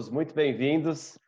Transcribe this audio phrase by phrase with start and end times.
[0.00, 1.18] todos muito bem-vindos.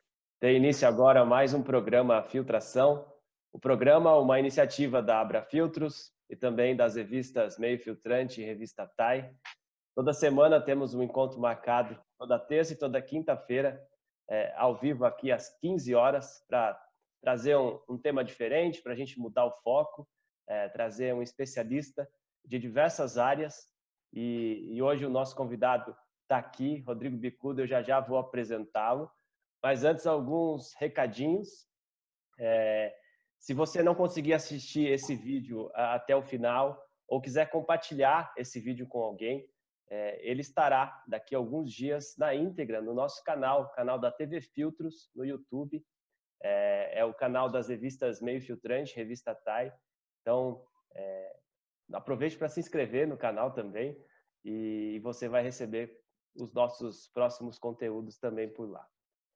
[0.41, 3.07] Tem início agora mais um programa Filtração.
[3.53, 8.91] O programa uma iniciativa da Abra Filtros e também das revistas Meio Filtrante e Revista
[8.97, 9.31] TAI.
[9.95, 13.79] Toda semana temos um encontro marcado, toda terça e toda quinta-feira,
[14.31, 16.83] é, ao vivo aqui às 15 horas, para
[17.21, 20.09] trazer um, um, tema diferente, para a gente mudar o foco,
[20.49, 22.09] é, trazer um especialista
[22.43, 23.69] de diversas áreas.
[24.15, 29.11] E, e hoje o nosso convidado está aqui, Rodrigo Bicudo, eu já já vou apresentá-lo.
[29.63, 31.69] Mas antes, alguns recadinhos.
[32.39, 32.95] É,
[33.39, 38.87] se você não conseguir assistir esse vídeo até o final ou quiser compartilhar esse vídeo
[38.87, 39.49] com alguém,
[39.91, 44.41] é, ele estará daqui a alguns dias na íntegra no nosso canal, canal da TV
[44.41, 45.85] Filtros no YouTube.
[46.43, 49.73] É, é o canal das revistas Meio Filtrante, Revista TAI.
[50.21, 50.65] Então,
[50.95, 51.37] é,
[51.93, 53.97] aproveite para se inscrever no canal também
[54.45, 56.02] e você vai receber
[56.35, 58.87] os nossos próximos conteúdos também por lá.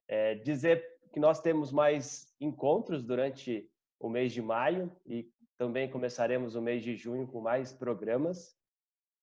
[0.09, 6.55] É, dizer que nós temos mais encontros durante o mês de maio e também começaremos
[6.55, 8.55] o mês de junho com mais programas.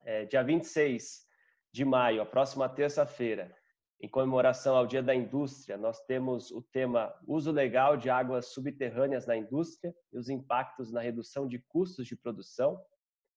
[0.04, 1.26] É, dia 26
[1.72, 3.56] de maio, a próxima terça-feira,
[4.04, 9.26] em comemoração ao Dia da Indústria, nós temos o tema Uso Legal de Águas Subterrâneas
[9.26, 12.84] na Indústria e os impactos na redução de custos de produção,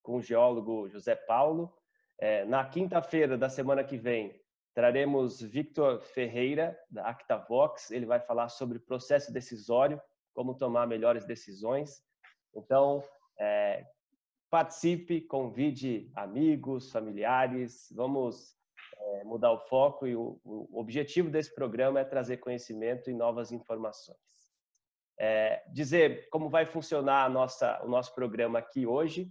[0.03, 1.73] com o geólogo José Paulo.
[2.19, 4.41] É, na quinta-feira da semana que vem,
[4.75, 7.91] traremos Victor Ferreira, da ActaVox.
[7.91, 10.00] Ele vai falar sobre processo decisório,
[10.34, 12.03] como tomar melhores decisões.
[12.55, 13.03] Então,
[13.39, 13.86] é,
[14.50, 17.92] participe, convide amigos, familiares.
[17.95, 18.56] Vamos
[18.98, 23.53] é, mudar o foco e o, o, objetivo desse programa é trazer conhecimento e novas
[23.53, 24.19] informações.
[25.19, 29.30] É, dizer como vai funcionar nossa, o nosso programa aqui hoje.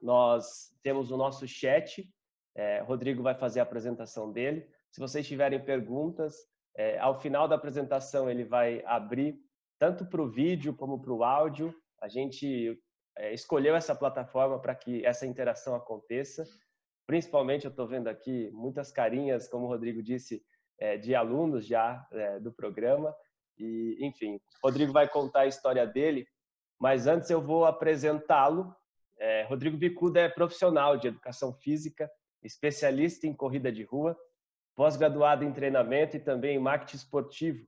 [0.00, 2.08] Nós temos o nosso chat,
[2.54, 4.68] é, Rodrigo vai fazer a apresentação dele.
[4.90, 6.36] Se vocês tiverem perguntas,
[6.76, 9.38] é, ao final da apresentação ele vai abrir
[9.78, 11.74] tanto para o vídeo como para o áudio.
[12.00, 12.80] A gente
[13.16, 16.44] é, escolheu essa plataforma para que essa interação aconteça.
[17.06, 20.42] Principalmente, eu estou vendo aqui muitas carinhas, como o Rodrigo disse,
[20.78, 23.14] é, de alunos já é, do programa.
[23.58, 26.26] E, enfim, Rodrigo vai contar a história dele,
[26.80, 28.74] mas antes eu vou apresentá-lo
[29.24, 32.10] é, Rodrigo Bicuda é profissional de educação física,
[32.42, 34.14] especialista em corrida de rua,
[34.76, 37.66] pós-graduado em treinamento e também em marketing esportivo,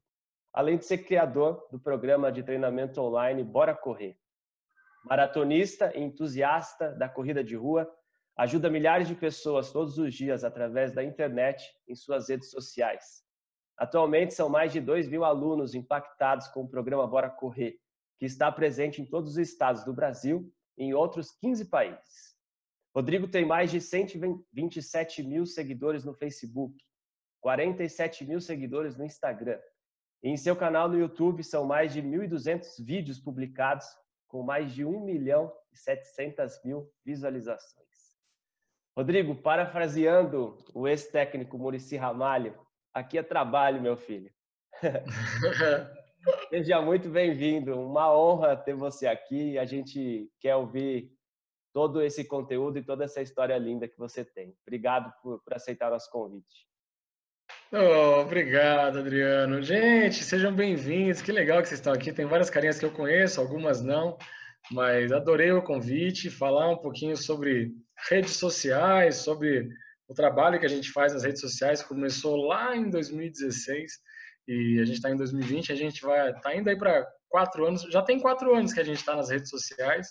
[0.53, 4.19] além de ser criador do programa de treinamento online Bora Correr.
[5.03, 7.91] Maratonista e entusiasta da corrida de rua,
[8.37, 13.25] ajuda milhares de pessoas todos os dias através da internet em suas redes sociais.
[13.79, 17.79] Atualmente, são mais de 2 mil alunos impactados com o programa Bora Correr,
[18.19, 22.37] que está presente em todos os estados do Brasil em outros 15 países.
[22.95, 26.83] Rodrigo tem mais de 127 mil seguidores no Facebook,
[27.41, 29.61] 47 mil seguidores no Instagram.
[30.23, 33.87] E em seu canal no YouTube são mais de 1.200 vídeos publicados
[34.27, 37.87] com mais de 1 milhão e 700 mil visualizações.
[38.97, 42.59] Rodrigo, parafraseando o ex-técnico Murici Ramalho,
[42.95, 44.33] aqui é trabalho, meu filho.
[46.49, 47.79] Seja muito bem-vindo.
[47.81, 49.59] Uma honra ter você aqui.
[49.59, 51.13] A gente quer ouvir
[51.73, 54.57] todo esse conteúdo e toda essa história linda que você tem.
[54.67, 56.67] Obrigado por, por aceitar nosso convite.
[57.73, 59.63] Oh, obrigado, Adriano.
[59.63, 61.21] Gente, sejam bem-vindos.
[61.21, 62.13] Que legal que vocês estão aqui.
[62.13, 64.17] Tem várias carinhas que eu conheço, algumas não,
[64.71, 66.31] mas adorei o convite.
[66.31, 67.73] Falar um pouquinho sobre
[68.09, 69.69] redes sociais, sobre
[70.09, 71.83] o trabalho que a gente faz nas redes sociais.
[71.83, 73.93] Começou lá em 2016
[74.47, 77.83] e a gente está em 2020, a gente vai tá indo aí para quatro anos,
[77.83, 80.09] já tem quatro anos que a gente está nas redes sociais,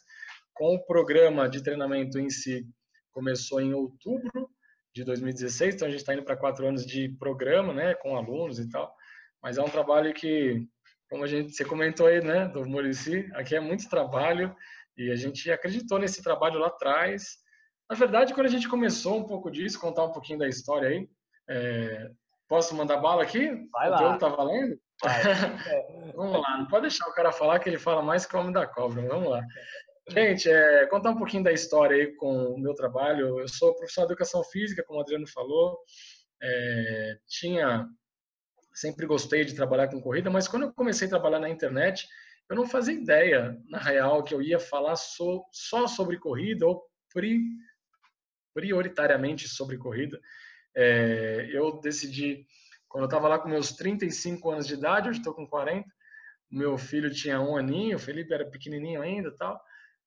[0.53, 2.65] com o programa de treinamento em si
[3.11, 4.49] começou em outubro
[4.93, 8.59] de 2016, então a gente está indo para quatro anos de programa, né, com alunos
[8.59, 8.93] e tal,
[9.41, 10.67] mas é um trabalho que,
[11.09, 14.55] como a gente, você comentou aí, né, do Murici, aqui é muito trabalho
[14.97, 17.37] e a gente acreditou nesse trabalho lá atrás.
[17.89, 21.09] Na verdade, quando a gente começou um pouco disso, contar um pouquinho da história aí,
[21.49, 22.11] é,
[22.47, 23.49] Posso mandar bala aqui?
[23.71, 23.95] Vai lá.
[23.95, 24.79] O jogo tá valendo?
[26.15, 28.53] Vamos lá, não pode deixar o cara falar que ele fala mais que o homem
[28.53, 29.01] da cobra.
[29.07, 29.41] Vamos lá.
[30.07, 33.39] Gente, é, contar um pouquinho da história aí com o meu trabalho.
[33.39, 35.79] Eu sou professor de educação física, como o Adriano falou.
[36.41, 37.87] É, tinha,
[38.73, 42.07] sempre gostei de trabalhar com corrida, mas quando eu comecei a trabalhar na internet,
[42.47, 46.85] eu não fazia ideia, na real, que eu ia falar so, só sobre corrida ou
[47.11, 47.39] pri,
[48.53, 50.19] prioritariamente sobre corrida.
[50.75, 52.45] É, eu decidi,
[52.87, 55.87] quando eu estava lá com meus 35 anos de idade, hoje estou com 40,
[56.51, 59.59] meu filho tinha um aninho, o Felipe era pequenininho ainda tal,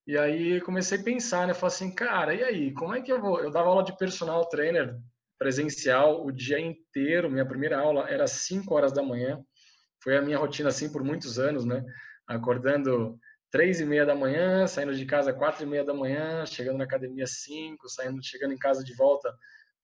[0.07, 3.21] e aí comecei a pensar, né, falei assim, cara, e aí, como é que eu
[3.21, 3.41] vou?
[3.41, 4.97] Eu dava aula de personal trainer
[5.39, 7.31] presencial o dia inteiro.
[7.31, 9.41] Minha primeira aula era às 5 horas da manhã.
[10.03, 11.85] Foi a minha rotina assim por muitos anos, né?
[12.27, 13.19] Acordando
[13.51, 16.85] três e meia da manhã, saindo de casa quatro e meia da manhã, chegando na
[16.85, 19.33] academia cinco, saindo, chegando em casa de volta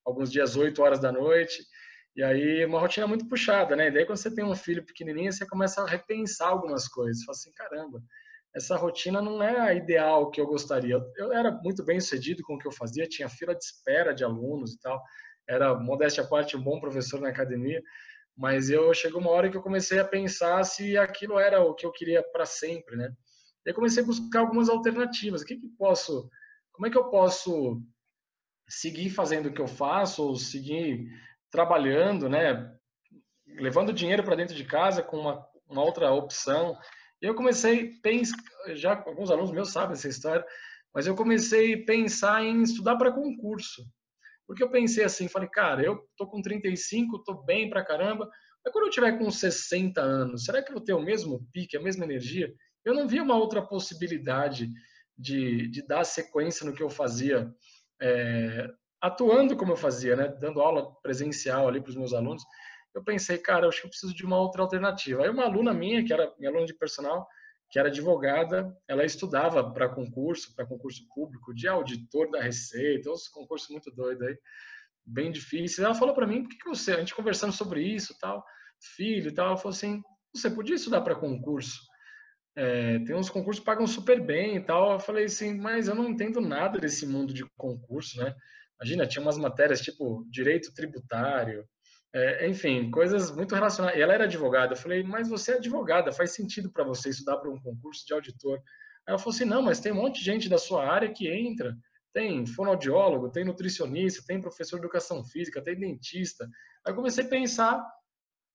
[0.05, 1.65] alguns dias oito horas da noite.
[2.17, 3.89] E aí uma rotina muito puxada, né?
[3.89, 7.19] E daí quando você tem um filho pequenininho, você começa a repensar algumas coisas.
[7.19, 8.03] Você fala assim, caramba,
[8.55, 11.01] essa rotina não é a ideal que eu gostaria.
[11.17, 14.23] Eu era muito bem sucedido com o que eu fazia, tinha fila de espera de
[14.23, 15.03] alunos e tal.
[15.49, 17.83] Era, modéstia à parte, um bom professor na academia.
[18.37, 21.85] Mas eu chegou uma hora que eu comecei a pensar se aquilo era o que
[21.85, 23.13] eu queria para sempre, né?
[23.65, 25.43] E aí comecei a buscar algumas alternativas.
[25.43, 26.29] O que que posso,
[26.73, 27.81] como é que eu posso
[28.69, 31.09] seguir fazendo o que eu faço ou seguir
[31.51, 32.73] trabalhando, né?
[33.47, 36.77] Levando dinheiro para dentro de casa com uma, uma outra opção.
[37.21, 38.37] Eu comecei a pensar,
[38.75, 40.45] já alguns alunos meus sabem essa história,
[40.95, 43.83] mas eu comecei a pensar em estudar para concurso.
[44.47, 48.29] Porque eu pensei assim, falei, cara, eu tô com 35, tô bem pra caramba,
[48.65, 51.77] mas quando eu tiver com 60 anos, será que eu vou ter o mesmo pique,
[51.77, 52.53] a mesma energia?
[52.85, 54.71] Eu não vi uma outra possibilidade
[55.17, 57.51] de, de dar sequência no que eu fazia,
[58.05, 58.71] é,
[59.01, 60.29] atuando como eu fazia, né?
[60.29, 62.45] dando aula presencial ali para os meus alunos.
[62.95, 65.23] Eu pensei, cara, eu acho que eu preciso de uma outra alternativa.
[65.23, 67.27] Aí uma aluna minha, que era minha aluna de personal,
[67.71, 73.27] que era advogada, ela estudava para concurso, para concurso público, de auditor da Receita, uns
[73.29, 74.39] concursos muito doidos aí,
[75.05, 75.85] bem difíceis.
[75.85, 78.45] Ela falou para mim, por que, que você, a gente conversando sobre isso, tal,
[78.95, 80.03] filho e tal, ela falou assim,
[80.33, 81.81] você podia estudar para concurso?
[82.57, 84.93] É, tem uns concursos que pagam super bem e tal.
[84.93, 88.35] Eu falei assim, mas eu não entendo nada desse mundo de concurso, né?
[88.81, 91.67] Imagina, tinha umas matérias tipo direito tributário,
[92.13, 93.99] é, enfim, coisas muito relacionadas.
[93.99, 94.75] E ela era advogada.
[94.75, 98.15] Eu falei, mas você é advogada, faz sentido para você estudar para um concurso de
[98.15, 98.59] auditor.
[98.59, 98.63] Aí
[99.09, 101.77] ela falou assim, não, mas tem um monte de gente da sua área que entra.
[102.13, 106.45] Tem fonoaudiólogo, tem nutricionista, tem professor de educação física, tem dentista.
[106.85, 107.85] Aí eu comecei a pensar,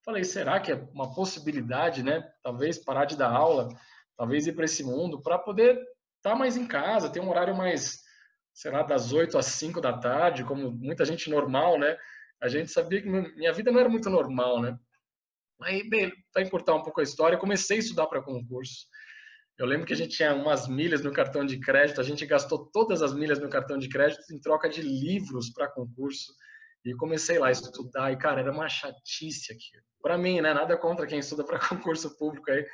[0.05, 2.25] falei, será que é uma possibilidade, né?
[2.41, 3.67] Talvez parar de dar aula,
[4.19, 5.75] talvez ir para esse mundo, para poder
[6.18, 8.01] estar tá mais em casa, ter um horário mais,
[8.54, 11.98] sei lá, das 8 às 5 da tarde, como muita gente normal, né?
[12.42, 14.77] a gente sabia que minha vida não era muito normal, né?
[15.62, 18.88] Aí, bem, para encurtar um pouco a história, comecei a estudar para concurso.
[19.57, 22.69] Eu lembro que a gente tinha umas milhas no cartão de crédito, a gente gastou
[22.71, 26.33] todas as milhas no cartão de crédito em troca de livros para concurso.
[26.86, 29.77] E comecei lá a estudar, e cara, era uma chatice aqui.
[30.01, 30.54] Para mim, né?
[30.54, 32.66] Nada contra quem estuda para concurso público aí,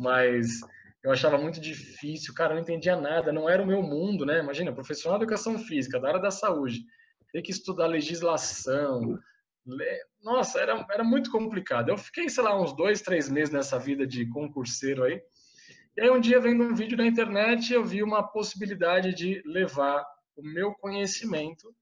[0.00, 0.60] mas
[1.04, 4.38] eu achava muito difícil, cara, não entendia nada, não era o meu mundo, né?
[4.38, 6.80] Imagina, profissional de educação física, da área da saúde
[7.30, 9.18] ter que estudar legislação.
[10.22, 11.90] Nossa, era, era muito complicado.
[11.90, 15.20] Eu fiquei, sei lá, uns dois, três meses nessa vida de concurseiro aí.
[15.96, 20.02] E aí um dia, vendo um vídeo na internet, eu vi uma possibilidade de levar
[20.34, 21.74] o meu conhecimento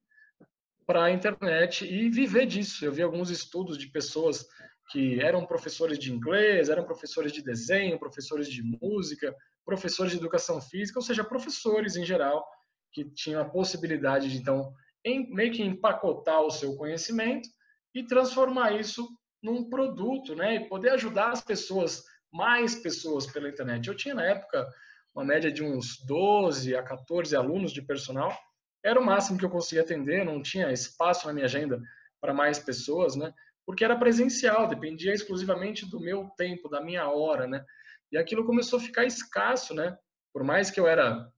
[0.84, 2.84] para a internet e viver disso.
[2.84, 4.44] Eu vi alguns estudos de pessoas
[4.90, 10.60] que eram professores de inglês, eram professores de desenho, professores de música, professores de educação
[10.60, 12.46] física, ou seja, professores em geral
[12.92, 14.72] que tinham a possibilidade de então
[15.04, 17.48] em, meio que empacotar o seu conhecimento
[17.94, 19.08] e transformar isso
[19.42, 20.56] num produto, né?
[20.56, 23.86] E poder ajudar as pessoas, mais pessoas pela internet.
[23.86, 24.66] Eu tinha na época
[25.14, 28.36] uma média de uns 12 a 14 alunos de personal.
[28.84, 31.80] Era o máximo que eu conseguia atender, não tinha espaço na minha agenda
[32.20, 33.32] para mais pessoas, né?
[33.68, 37.62] Porque era presencial, dependia exclusivamente do meu tempo, da minha hora, né?
[38.10, 39.94] E aquilo começou a ficar escasso, né?
[40.32, 41.30] Por mais que eu era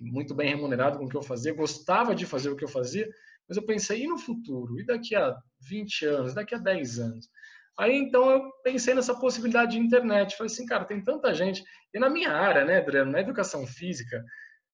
[0.00, 3.06] muito bem remunerado com o que eu fazia, gostava de fazer o que eu fazia,
[3.46, 4.80] mas eu pensei, e no futuro?
[4.80, 5.36] E daqui a
[5.68, 6.32] 20 anos?
[6.32, 7.28] Daqui a 10 anos?
[7.78, 10.34] Aí então eu pensei nessa possibilidade de internet.
[10.34, 11.62] Falei assim, cara, tem tanta gente.
[11.92, 14.24] E na minha área, né, Adriano, na educação física,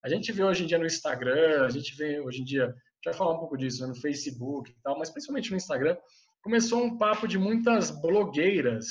[0.01, 3.11] a gente vê hoje em dia no Instagram, a gente vê hoje em dia, já
[3.11, 5.97] falar um pouco disso, né, no Facebook e tal, mas principalmente no Instagram,
[6.43, 8.85] começou um papo de muitas blogueiras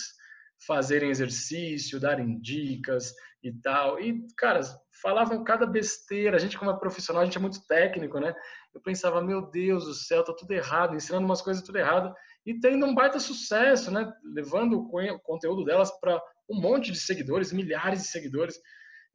[0.66, 4.00] fazerem exercício, darem dicas e tal.
[4.00, 4.60] E, cara,
[5.02, 6.36] falavam cada besteira.
[6.36, 8.34] A gente, como é profissional, a gente é muito técnico, né?
[8.74, 12.14] Eu pensava, meu Deus do céu, tá tudo errado, ensinando umas coisas tudo errado.
[12.46, 14.10] E tendo um baita sucesso, né?
[14.24, 18.56] Levando o conteúdo delas para um monte de seguidores, milhares de seguidores.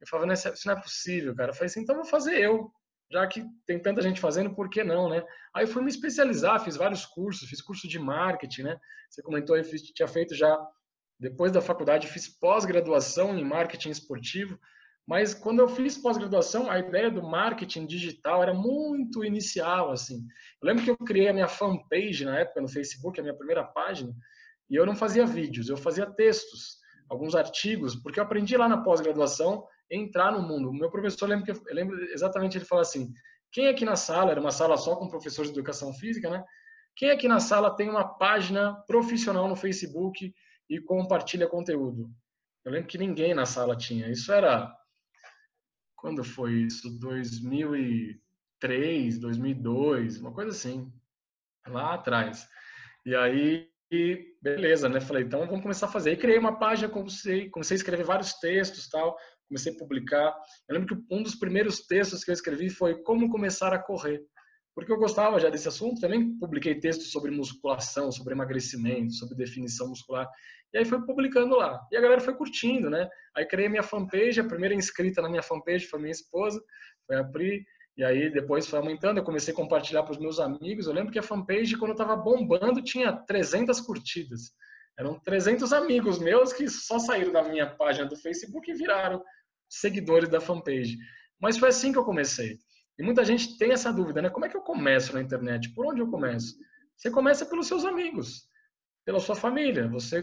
[0.00, 1.50] Eu falava, isso não é possível, cara.
[1.50, 2.70] Eu falei assim, então vou fazer eu.
[3.10, 5.24] Já que tem tanta gente fazendo, por que não, né?
[5.54, 8.80] Aí fui me especializar, fiz vários cursos, fiz curso de marketing, né?
[9.08, 10.58] Você comentou, eu fiz, tinha feito já
[11.18, 14.58] depois da faculdade, fiz pós-graduação em marketing esportivo,
[15.06, 20.26] mas quando eu fiz pós-graduação, a ideia do marketing digital era muito inicial, assim.
[20.62, 23.64] Eu lembro que eu criei a minha fanpage na época no Facebook, a minha primeira
[23.64, 24.14] página,
[24.68, 26.76] e eu não fazia vídeos, eu fazia textos,
[27.08, 30.70] alguns artigos, porque eu aprendi lá na pós-graduação entrar no mundo.
[30.70, 33.12] O meu professor, lembro, eu lembro exatamente, ele falou assim,
[33.50, 36.44] quem aqui na sala, era uma sala só com professores de educação física, né?
[36.94, 40.34] Quem aqui na sala tem uma página profissional no Facebook
[40.68, 42.10] e compartilha conteúdo?
[42.64, 44.10] Eu lembro que ninguém na sala tinha.
[44.10, 44.76] Isso era.
[45.96, 46.98] Quando foi isso?
[46.98, 50.92] 2003, 2002, uma coisa assim.
[51.66, 52.46] Lá atrás.
[53.06, 53.70] E aí,
[54.42, 55.00] beleza, né?
[55.00, 56.12] Falei, então vamos começar a fazer.
[56.12, 59.16] E criei uma página, comecei, comecei a escrever vários textos tal.
[59.48, 60.36] Comecei a publicar.
[60.68, 64.22] Eu lembro que um dos primeiros textos que eu escrevi foi Como Começar a Correr
[64.78, 69.88] porque eu gostava já desse assunto, também publiquei textos sobre musculação, sobre emagrecimento, sobre definição
[69.88, 70.30] muscular,
[70.72, 71.84] e aí foi publicando lá.
[71.90, 73.08] E a galera foi curtindo, né?
[73.36, 76.62] Aí criei minha fanpage, a primeira inscrita na minha fanpage foi minha esposa,
[77.08, 77.64] foi a Pri,
[77.98, 80.86] e aí depois foi aumentando, eu comecei a compartilhar para os meus amigos.
[80.86, 84.52] Eu lembro que a fanpage, quando estava bombando, tinha 300 curtidas.
[84.96, 89.20] Eram 300 amigos meus que só saíram da minha página do Facebook e viraram
[89.68, 90.96] seguidores da fanpage.
[91.40, 92.56] Mas foi assim que eu comecei.
[92.96, 94.30] E muita gente tem essa dúvida, né?
[94.30, 95.74] Como é que eu começo na internet?
[95.74, 96.54] Por onde eu começo?
[96.96, 98.48] Você começa pelos seus amigos,
[99.04, 99.88] pela sua família.
[99.88, 100.22] Você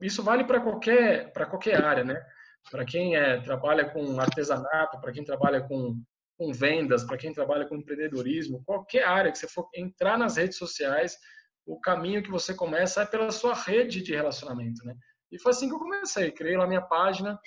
[0.00, 2.22] isso vale para qualquer para qualquer área, né?
[2.70, 6.02] Para quem é, trabalha com artesanato, para quem trabalha com,
[6.38, 10.56] com vendas, para quem trabalha com empreendedorismo, qualquer área que você for entrar nas redes
[10.56, 11.18] sociais,
[11.66, 14.94] o caminho que você começa é pela sua rede de relacionamento, né?
[15.30, 16.30] E foi assim que eu comecei.
[16.30, 17.38] Criei lá minha página,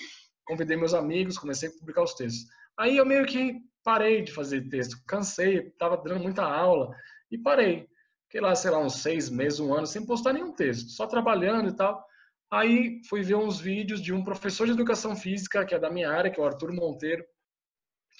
[0.45, 2.45] convidei meus amigos, comecei a publicar os textos.
[2.77, 6.93] Aí eu meio que parei de fazer texto, cansei, estava dando muita aula
[7.31, 7.87] e parei.
[8.25, 11.69] Fiquei lá, sei lá, uns seis meses, um ano, sem postar nenhum texto, só trabalhando
[11.69, 12.05] e tal.
[12.51, 16.11] Aí fui ver uns vídeos de um professor de educação física, que é da minha
[16.11, 17.23] área, que é o Arthur Monteiro,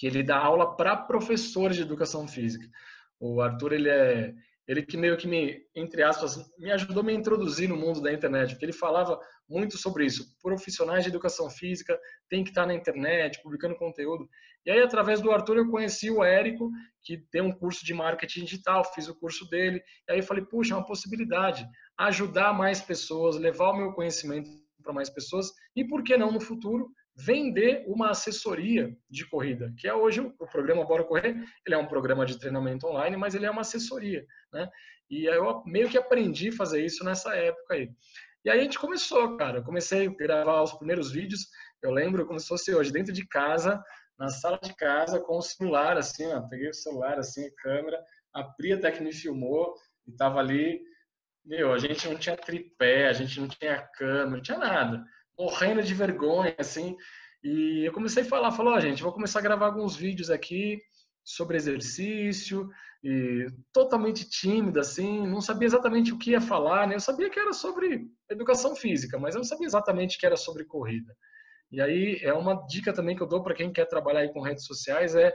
[0.01, 2.67] que ele dá aula para professores de educação física.
[3.20, 4.34] O Arthur, ele é
[4.67, 8.12] ele que meio que me, entre aspas, me ajudou a me introduzir no mundo da
[8.12, 10.36] internet, porque ele falava muito sobre isso.
[10.41, 14.27] Profissionais de educação física têm que estar na internet, publicando conteúdo.
[14.65, 16.72] E aí, através do Arthur, eu conheci o Érico,
[17.03, 19.84] que tem um curso de marketing digital, fiz o curso dele.
[20.10, 21.63] E aí falei, puxa, é uma possibilidade.
[21.96, 24.50] Ajudar mais pessoas, levar o meu conhecimento
[24.81, 25.51] para mais pessoas.
[25.75, 26.89] E por que não, no futuro,
[27.25, 31.36] vender uma assessoria de corrida, que é hoje o programa Bora Correr,
[31.66, 34.70] ele é um programa de treinamento online, mas ele é uma assessoria, né?
[35.10, 37.92] E eu meio que aprendi a fazer isso nessa época aí.
[38.44, 41.48] E aí a gente começou, cara, eu comecei a gravar os primeiros vídeos,
[41.84, 43.84] eu lembro como se fosse hoje, dentro de casa,
[44.18, 48.04] na sala de casa, com o celular, assim, ó, peguei o celular, assim, a câmera,
[48.34, 49.75] a Pri até que me filmou,
[50.08, 50.82] e tava ali,
[51.46, 55.04] meu, a gente não tinha tripé, a gente não tinha câmera, não tinha nada
[55.42, 56.96] morrendo de vergonha, assim.
[57.44, 60.80] E eu comecei a falar, falou, oh, gente, vou começar a gravar alguns vídeos aqui
[61.24, 62.70] sobre exercício,
[63.04, 66.96] e totalmente tímido, assim, não sabia exatamente o que ia falar, né?
[66.96, 70.66] Eu sabia que era sobre educação física, mas eu não sabia exatamente que era sobre
[70.66, 71.16] corrida.
[71.72, 74.66] E aí é uma dica também que eu dou para quem quer trabalhar com redes
[74.66, 75.34] sociais é,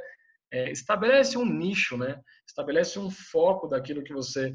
[0.53, 2.21] é estabelece um nicho, né?
[2.47, 4.53] Estabelece um foco daquilo que você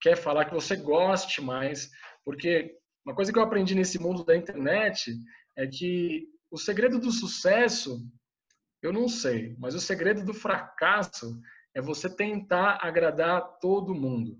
[0.00, 1.88] quer falar, que você goste mais,
[2.24, 5.16] porque uma coisa que eu aprendi nesse mundo da internet
[5.56, 8.00] é que o segredo do sucesso,
[8.82, 11.38] eu não sei, mas o segredo do fracasso
[11.74, 14.36] é você tentar agradar todo mundo.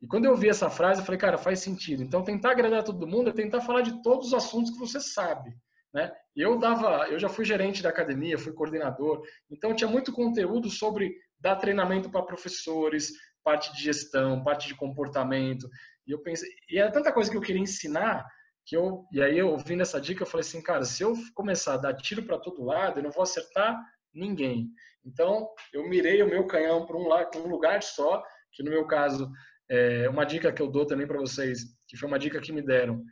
[0.00, 2.02] E quando eu vi essa frase, eu falei, cara, faz sentido.
[2.02, 5.50] Então, tentar agradar todo mundo é tentar falar de todos os assuntos que você sabe.
[5.92, 6.12] Né?
[6.36, 11.16] Eu dava, eu já fui gerente da academia, fui coordenador, então tinha muito conteúdo sobre
[11.40, 13.10] dar treinamento para professores,
[13.42, 15.68] parte de gestão, parte de comportamento.
[16.08, 18.26] E eu pensei, e era tanta coisa que eu queria ensinar
[18.64, 21.74] que eu, e aí eu ouvindo essa dica, eu falei assim, cara, se eu começar
[21.74, 23.78] a dar tiro para todo lado, eu não vou acertar
[24.12, 24.70] ninguém.
[25.04, 27.08] Então, eu mirei o meu canhão para um,
[27.44, 28.22] um lugar só,
[28.52, 29.30] que no meu caso,
[29.70, 32.60] é uma dica que eu dou também para vocês, que foi uma dica que me
[32.60, 33.02] deram.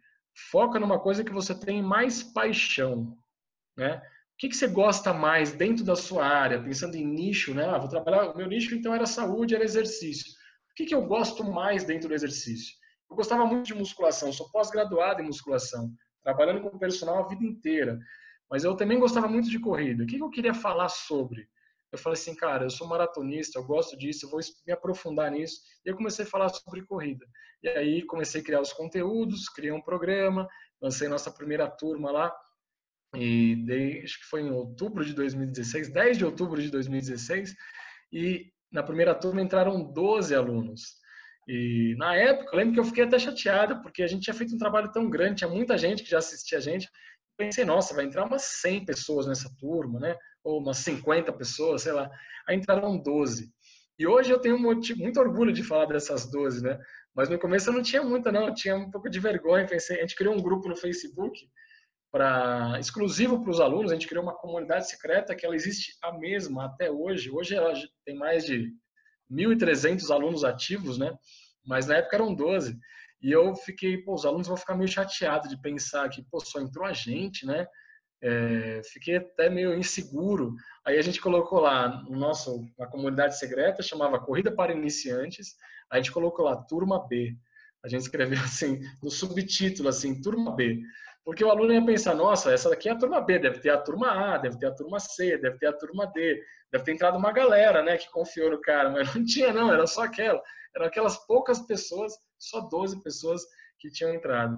[0.50, 3.16] Foca numa coisa que você tem mais paixão,
[3.76, 3.96] né?
[3.96, 7.64] O que, que você gosta mais dentro da sua área, pensando em nicho, né?
[7.64, 10.30] Ah, vou trabalhar, o meu nicho então era saúde, era exercício.
[10.70, 12.74] O que, que eu gosto mais dentro do exercício?
[13.10, 17.98] Eu gostava muito de musculação, sou pós-graduado em musculação, trabalhando com personal a vida inteira.
[18.50, 20.04] Mas eu também gostava muito de corrida.
[20.04, 21.48] O que eu queria falar sobre?
[21.92, 25.60] Eu falei assim, cara, eu sou maratonista, eu gosto disso, eu vou me aprofundar nisso.
[25.84, 27.26] E eu comecei a falar sobre corrida.
[27.62, 30.48] E aí comecei a criar os conteúdos, criei um programa,
[30.80, 32.32] lancei nossa primeira turma lá.
[33.14, 37.54] E dei, acho que foi em outubro de 2016, 10 de outubro de 2016.
[38.12, 40.96] E na primeira turma entraram 12 alunos.
[41.46, 44.54] E na época, eu lembro que eu fiquei até chateada, porque a gente tinha feito
[44.54, 46.88] um trabalho tão grande, tinha muita gente que já assistia a gente.
[47.38, 50.16] Pensei, nossa, vai entrar umas 100 pessoas nessa turma, né?
[50.42, 52.10] Ou umas 50 pessoas, sei lá.
[52.48, 53.52] Aí entraram 12.
[53.98, 56.78] E hoje eu tenho muito, muito orgulho de falar dessas 12, né?
[57.14, 58.48] Mas no começo eu não tinha muita, não.
[58.48, 59.66] Eu tinha um pouco de vergonha.
[59.66, 61.48] Pensei, a gente criou um grupo no Facebook
[62.12, 63.90] para exclusivo para os alunos.
[63.90, 67.30] A gente criou uma comunidade secreta que ela existe a mesma até hoje.
[67.30, 67.72] Hoje ela
[68.04, 68.72] tem mais de
[69.30, 71.16] 1.300 alunos ativos, né?
[71.66, 72.78] mas na época eram 12.
[73.20, 76.60] E eu fiquei, pô, os alunos vão ficar meio chateados de pensar que, pô, só
[76.60, 77.66] entrou a gente, né?
[78.22, 80.54] É, fiquei até meio inseguro.
[80.84, 85.54] Aí a gente colocou lá no nosso, na comunidade secreta, chamava Corrida para Iniciantes.
[85.90, 87.36] A gente colocou lá Turma B.
[87.84, 90.80] A gente escreveu assim, no subtítulo, assim, Turma B.
[91.26, 93.78] Porque o aluno ia pensar, nossa, essa daqui é a turma B, deve ter a
[93.78, 96.40] turma A, deve ter a turma C, deve ter a turma D,
[96.70, 99.88] deve ter entrado uma galera, né, que confiou no cara, mas não tinha não, era
[99.88, 100.40] só aquela.
[100.76, 103.42] Eram aquelas poucas pessoas, só 12 pessoas
[103.80, 104.56] que tinham entrado.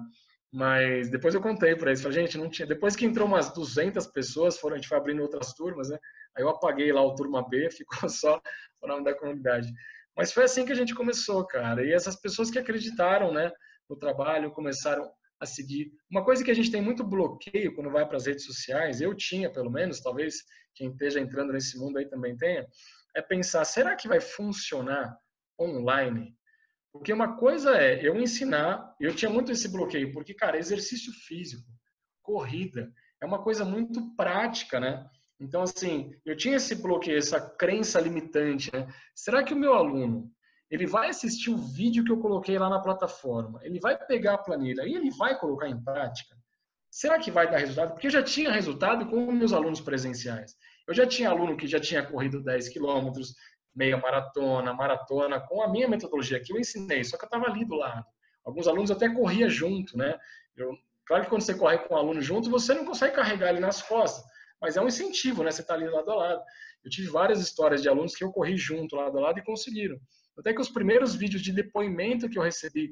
[0.53, 2.67] Mas depois eu contei para eles, falei, gente, não tinha.
[2.67, 5.97] Depois que entrou umas 200 pessoas, foram, a gente foi abrindo outras turmas, né?
[6.37, 8.39] Aí eu apaguei lá o turma B, ficou só
[8.79, 9.67] o nome da comunidade.
[10.15, 11.83] Mas foi assim que a gente começou, cara.
[11.83, 13.51] E essas pessoas que acreditaram, né,
[13.89, 15.91] no trabalho, começaram a seguir.
[16.09, 19.15] Uma coisa que a gente tem muito bloqueio quando vai para as redes sociais, eu
[19.15, 20.43] tinha pelo menos, talvez
[20.75, 22.67] quem esteja entrando nesse mundo aí também tenha,
[23.15, 25.17] é pensar, será que vai funcionar
[25.59, 26.35] online?
[26.91, 31.63] Porque uma coisa é eu ensinar, eu tinha muito esse bloqueio, porque, cara, exercício físico,
[32.21, 32.91] corrida,
[33.21, 35.07] é uma coisa muito prática, né?
[35.39, 38.87] Então, assim, eu tinha esse bloqueio, essa crença limitante, né?
[39.15, 40.31] Será que o meu aluno,
[40.69, 44.37] ele vai assistir o vídeo que eu coloquei lá na plataforma, ele vai pegar a
[44.37, 46.35] planilha e ele vai colocar em prática?
[46.91, 47.91] Será que vai dar resultado?
[47.91, 50.55] Porque eu já tinha resultado com meus alunos presenciais.
[50.87, 53.35] Eu já tinha aluno que já tinha corrido 10 quilômetros,
[53.75, 57.63] meia maratona, maratona, com a minha metodologia que eu ensinei, só que eu estava ali
[57.63, 58.05] do lado.
[58.43, 60.17] Alguns alunos até corria junto, né?
[60.55, 63.59] Eu, claro que quando você corre com um aluno junto, você não consegue carregar ele
[63.59, 64.23] nas costas,
[64.59, 65.51] mas é um incentivo, né?
[65.51, 66.43] Você está ali lado a lado.
[66.83, 69.97] Eu tive várias histórias de alunos que eu corri junto, lado a lado, e conseguiram.
[70.39, 72.91] Até que os primeiros vídeos de depoimento que eu recebi,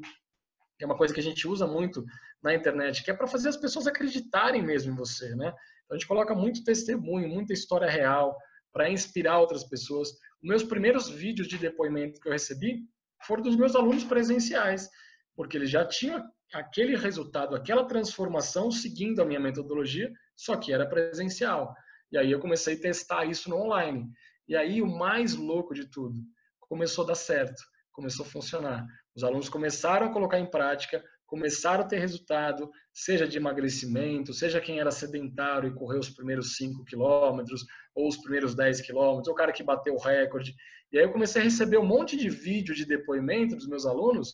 [0.78, 2.04] que é uma coisa que a gente usa muito
[2.44, 5.48] na internet, que é para fazer as pessoas acreditarem mesmo em você, né?
[5.86, 8.38] Então a gente coloca muito testemunho, muita história real
[8.72, 10.10] para inspirar outras pessoas.
[10.10, 12.84] Os meus primeiros vídeos de depoimento que eu recebi
[13.26, 14.90] foram dos meus alunos presenciais,
[15.36, 20.86] porque eles já tinham aquele resultado, aquela transformação seguindo a minha metodologia, só que era
[20.86, 21.74] presencial.
[22.12, 24.08] E aí eu comecei a testar isso no online.
[24.48, 26.22] E aí o mais louco de tudo,
[26.68, 28.86] começou a dar certo, começou a funcionar.
[29.16, 34.62] Os alunos começaram a colocar em prática, começaram a ter resultado, seja de emagrecimento, seja
[34.62, 39.34] quem era sedentário e correu os primeiros 5 quilômetros, ou os primeiros 10 quilômetros, ou
[39.34, 40.56] o cara que bateu o recorde.
[40.92, 44.32] E aí eu comecei a receber um monte de vídeo de depoimento dos meus alunos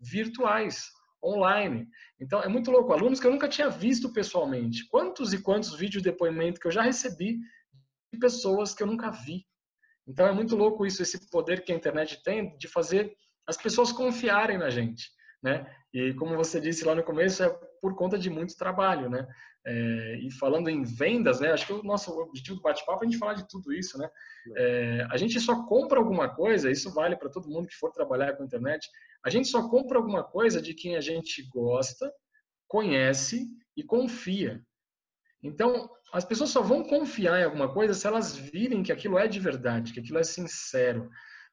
[0.00, 0.84] virtuais,
[1.24, 1.88] online.
[2.20, 4.86] Então é muito louco, alunos que eu nunca tinha visto pessoalmente.
[4.88, 7.38] Quantos e quantos vídeos de depoimento que eu já recebi
[8.12, 9.44] de pessoas que eu nunca vi
[10.08, 13.14] então é muito louco isso, esse poder que a internet tem de fazer
[13.46, 15.10] as pessoas confiarem na gente,
[15.42, 15.70] né?
[15.92, 17.48] E como você disse lá no começo, é
[17.80, 19.26] por conta de muito trabalho, né?
[19.66, 21.52] É, e falando em vendas, né?
[21.52, 24.08] Acho que o nosso objetivo do bate-papo é a gente falar de tudo isso, né?
[24.56, 28.34] É, a gente só compra alguma coisa, isso vale para todo mundo que for trabalhar
[28.34, 28.88] com a internet.
[29.24, 32.10] A gente só compra alguma coisa de quem a gente gosta,
[32.66, 34.62] conhece e confia.
[35.42, 39.28] Então, as pessoas só vão confiar em alguma coisa se elas virem que aquilo é
[39.28, 41.08] de verdade, que aquilo é sincero.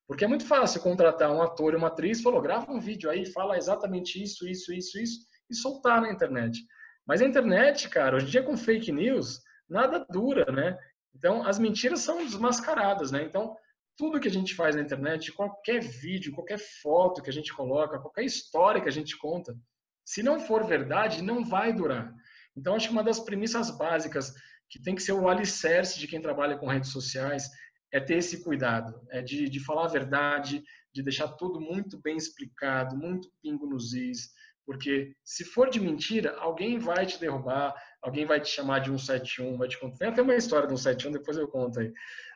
[0.08, 3.26] Porque é muito fácil contratar um ator e uma atriz, falou, grava um vídeo aí,
[3.26, 5.20] fala exatamente isso, isso, isso, isso,
[5.50, 6.64] e soltar na internet.
[7.06, 10.78] Mas a internet, cara, hoje em dia com fake news, nada dura, né?
[11.16, 13.24] Então, as mentiras são desmascaradas, né?
[13.24, 13.56] Então,
[13.98, 18.00] tudo que a gente faz na internet, qualquer vídeo, qualquer foto que a gente coloca,
[18.00, 19.56] qualquer história que a gente conta,
[20.04, 22.14] se não for verdade, não vai durar.
[22.56, 24.34] Então, acho que uma das premissas básicas
[24.70, 27.50] que tem que ser o alicerce de quem trabalha com redes sociais
[27.92, 30.64] é ter esse cuidado, é de, de falar a verdade,
[30.94, 34.30] de deixar tudo muito bem explicado, muito pingo nos is,
[34.66, 39.58] porque se for de mentira, alguém vai te derrubar, alguém vai te chamar de 171,
[39.58, 39.98] vai te contar.
[39.98, 41.94] Tem até uma história do 171, depois eu conto aí.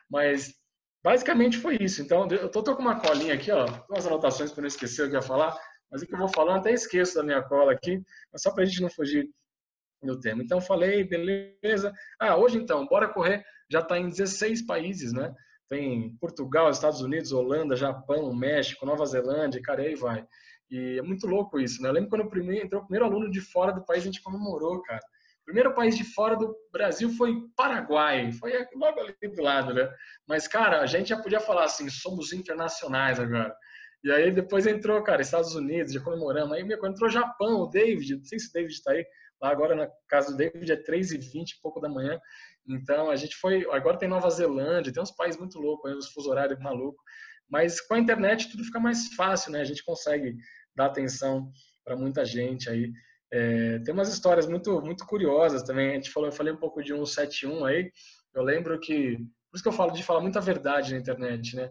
[0.08, 0.54] Mas
[1.02, 2.00] basicamente foi isso.
[2.00, 5.10] Então, eu tô, tô com uma colinha aqui, ó, umas anotações para não esquecer o
[5.10, 5.58] que eu ia falar,
[5.90, 8.00] mas o que eu vou falar, eu até esqueço da minha cola aqui,
[8.32, 9.28] mas só para a gente não fugir
[10.02, 10.42] no tema.
[10.42, 11.92] Então falei, beleza.
[12.18, 13.44] Ah, hoje então, bora correr.
[13.70, 15.32] Já está em 16 países, né?
[15.68, 20.26] Tem Portugal, Estados Unidos, Holanda, Japão, México, Nova Zelândia, cara, aí vai.
[20.70, 21.88] E é muito louco isso, né?
[21.88, 24.22] Eu lembro quando o primeiro, entrou o primeiro aluno de fora do país, a gente
[24.22, 25.00] comemorou, cara.
[25.42, 29.88] O primeiro país de fora do Brasil foi Paraguai, foi logo ali do lado, né?
[30.26, 33.54] Mas, cara, a gente já podia falar assim, somos internacionais agora.
[34.02, 36.52] E aí depois entrou, cara, Estados Unidos, já comemoramos.
[36.52, 39.04] Aí quando entrou Japão, o David, não sei se o David está aí,
[39.40, 42.20] Lá agora, na casa do David, é 3h20 e pouco da manhã.
[42.68, 43.66] Então, a gente foi.
[43.70, 47.02] Agora tem Nova Zelândia, tem uns países muito loucos, uns fuso horários malucos.
[47.48, 49.60] Mas com a internet tudo fica mais fácil, né?
[49.60, 50.36] A gente consegue
[50.76, 51.50] dar atenção
[51.84, 52.92] para muita gente aí.
[53.32, 55.92] É, tem umas histórias muito, muito curiosas também.
[55.92, 57.90] A gente falou, eu falei um pouco de 171 aí.
[58.34, 59.16] Eu lembro que.
[59.16, 61.70] Por isso que eu falo de falar muita verdade na internet, né?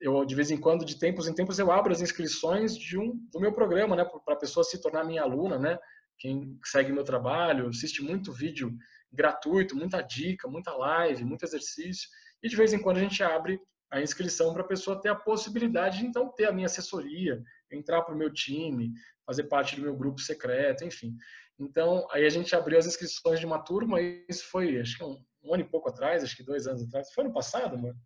[0.00, 3.16] Eu de vez em quando, de tempos em tempos, eu abro as inscrições de um
[3.32, 5.78] do meu programa, né, para a pessoa se tornar minha aluna, né?
[6.18, 8.76] Quem segue meu trabalho, assiste muito vídeo
[9.12, 12.08] gratuito, muita dica, muita live, muito exercício,
[12.42, 15.14] e de vez em quando a gente abre a inscrição para a pessoa ter a
[15.14, 18.92] possibilidade de então ter a minha assessoria, entrar para o meu time,
[19.24, 21.14] fazer parte do meu grupo secreto, enfim.
[21.58, 25.04] Então, aí a gente abriu as inscrições de uma turma, e isso foi, acho que
[25.04, 27.12] um, um ano e pouco atrás, acho que dois anos atrás.
[27.12, 27.96] Foi ano passado, mano?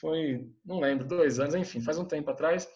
[0.00, 2.68] Foi, não lembro, dois anos, enfim, faz um tempo atrás.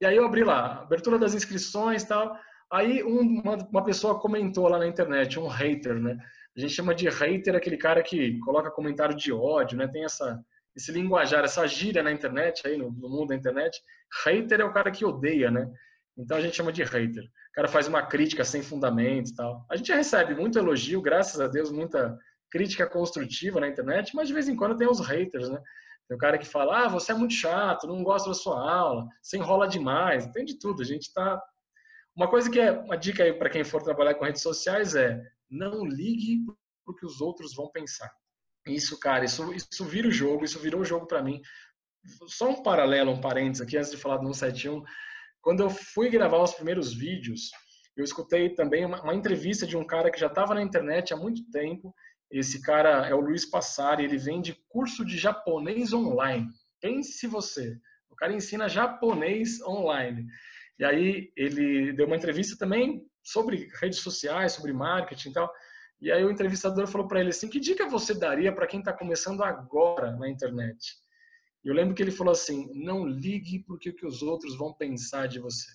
[0.00, 2.38] E aí eu abri lá, abertura das inscrições e tal.
[2.70, 6.18] Aí uma, uma pessoa comentou lá na internet, um hater, né?
[6.56, 9.86] A gente chama de hater aquele cara que coloca comentário de ódio, né?
[9.86, 10.42] Tem essa,
[10.74, 13.80] esse linguajar, essa gíria na internet, aí no, no mundo da internet.
[14.24, 15.70] Hater é o cara que odeia, né?
[16.18, 17.24] Então a gente chama de hater.
[17.24, 19.66] O cara faz uma crítica sem fundamento e tal.
[19.70, 22.16] A gente recebe muito elogio, graças a Deus, muita
[22.50, 25.60] crítica construtiva na internet, mas de vez em quando tem os haters, né?
[26.08, 29.06] Tem o cara que fala, ah, você é muito chato, não gosta da sua aula,
[29.20, 30.82] você enrola demais, tem de tudo.
[30.82, 31.40] A gente tá.
[32.14, 35.20] Uma coisa que é uma dica aí para quem for trabalhar com redes sociais é
[35.50, 38.10] não ligue para o que os outros vão pensar.
[38.66, 41.40] Isso, cara, isso, isso vira o jogo, isso virou o jogo para mim.
[42.26, 44.82] Só um paralelo, um parênteses aqui, antes de falar do 171.
[45.40, 47.50] Quando eu fui gravar os primeiros vídeos,
[47.96, 51.16] eu escutei também uma, uma entrevista de um cara que já estava na internet há
[51.16, 51.94] muito tempo.
[52.30, 56.48] Esse cara é o Luiz Passari, ele vende curso de japonês online.
[56.80, 57.78] Pense você,
[58.10, 60.26] o cara ensina japonês online.
[60.78, 65.52] E aí ele deu uma entrevista também sobre redes sociais, sobre marketing e tal.
[66.00, 68.92] E aí o entrevistador falou para ele assim: "Que dica você daria para quem está
[68.92, 70.94] começando agora na internet?"
[71.64, 74.74] E eu lembro que ele falou assim: "Não ligue porque o que os outros vão
[74.74, 75.66] pensar de você."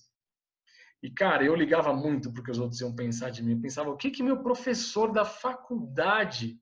[1.02, 3.54] E cara, eu ligava muito porque os outros iam pensar de mim.
[3.54, 6.60] Eu pensava: "O que que meu professor da faculdade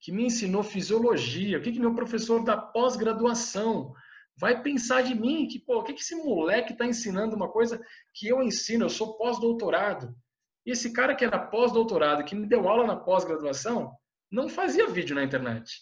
[0.00, 3.94] que me ensinou fisiologia, o que que meu professor da pós-graduação
[4.36, 7.80] vai pensar de mim que, pô, o que, que esse moleque está ensinando uma coisa
[8.12, 10.14] que eu ensino, eu sou pós-doutorado.
[10.66, 13.92] E esse cara que era pós-doutorado, que me deu aula na pós-graduação,
[14.30, 15.80] não fazia vídeo na internet.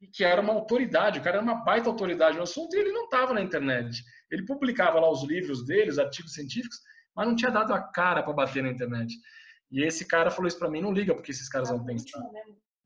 [0.00, 2.92] E que era uma autoridade, o cara era uma baita autoridade no assunto e ele
[2.92, 4.02] não estava na internet.
[4.30, 6.78] Ele publicava lá os livros dele, os artigos científicos,
[7.18, 9.12] mas não tinha dado a cara para bater na internet.
[9.72, 12.22] E esse cara falou isso para mim, não liga porque esses caras vão pensar.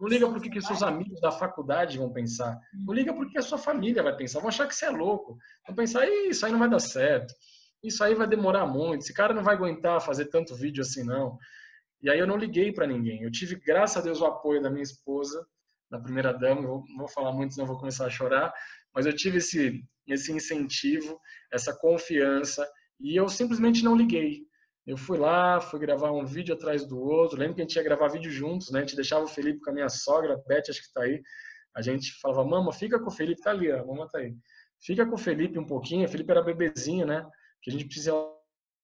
[0.00, 2.58] Não liga porque que seus amigos da faculdade vão pensar.
[2.72, 4.40] Não liga porque a sua família vai pensar.
[4.40, 5.36] Vão achar que você é louco.
[5.66, 7.34] Vão pensar, isso aí não vai dar certo.
[7.84, 9.02] Isso aí vai demorar muito.
[9.02, 11.36] Esse cara não vai aguentar fazer tanto vídeo assim, não.
[12.00, 13.22] E aí eu não liguei para ninguém.
[13.22, 15.46] Eu tive, graças a Deus, o apoio da minha esposa,
[15.90, 16.62] da primeira dama.
[16.62, 18.50] Eu não vou falar muito, senão eu vou começar a chorar.
[18.94, 21.20] Mas eu tive esse, esse incentivo,
[21.52, 22.66] essa confiança.
[23.02, 24.46] E eu simplesmente não liguei.
[24.86, 27.38] Eu fui lá, fui gravar um vídeo atrás do outro.
[27.38, 28.80] Lembro que a gente ia gravar vídeo juntos, né?
[28.80, 31.20] A gente deixava o Felipe com a minha sogra, a Beth, acho que está aí.
[31.74, 34.34] A gente falava, mama, fica com o Felipe, tá ali, a mama tá aí.
[34.80, 36.04] Fica com o Felipe um pouquinho.
[36.04, 37.28] O Felipe era bebezinho, né?
[37.62, 38.32] Que a gente precisava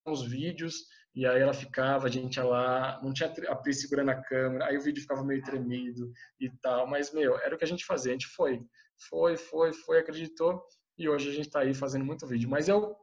[0.06, 4.10] uns vídeos e aí ela ficava, a gente ia lá, não tinha a Pri segurando
[4.10, 7.64] a câmera, aí o vídeo ficava meio tremido e tal, mas, meu, era o que
[7.64, 8.60] a gente fazia, a gente foi,
[9.08, 10.62] foi, foi, foi, acreditou,
[10.96, 12.48] e hoje a gente está aí fazendo muito vídeo.
[12.48, 12.94] Mas eu,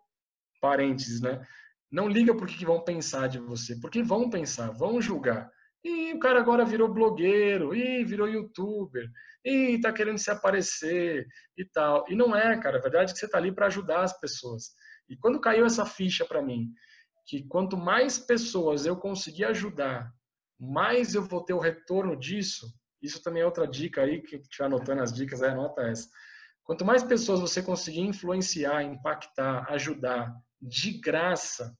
[0.59, 1.45] parênteses, né?
[1.91, 5.49] Não liga por que vão pensar de você, porque vão pensar, vão julgar.
[5.83, 9.07] E o cara agora virou blogueiro, e virou youtuber,
[9.43, 12.03] e tá querendo se aparecer e tal.
[12.09, 12.79] E não é, cara.
[12.79, 14.71] A verdade é que você tá ali para ajudar as pessoas.
[15.07, 16.71] E quando caiu essa ficha para mim,
[17.27, 20.11] que quanto mais pessoas eu conseguir ajudar,
[20.59, 22.67] mais eu vou ter o retorno disso.
[23.01, 26.09] Isso também é outra dica aí, que estiver anotando as dicas, anota essa.
[26.63, 31.77] Quanto mais pessoas você conseguir influenciar, impactar, ajudar, de graça.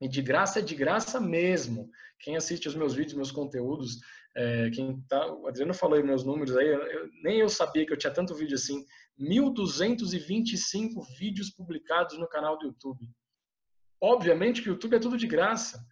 [0.00, 1.90] E de graça é de graça mesmo.
[2.18, 3.98] Quem assiste os meus vídeos, meus conteúdos,
[4.36, 7.92] é, quem tá, o Adriano falou aí meus números aí, eu, nem eu sabia que
[7.92, 8.84] eu tinha tanto vídeo assim.
[9.18, 13.08] 1.225 vídeos publicados no canal do YouTube.
[14.00, 15.84] Obviamente que o YouTube é tudo de graça.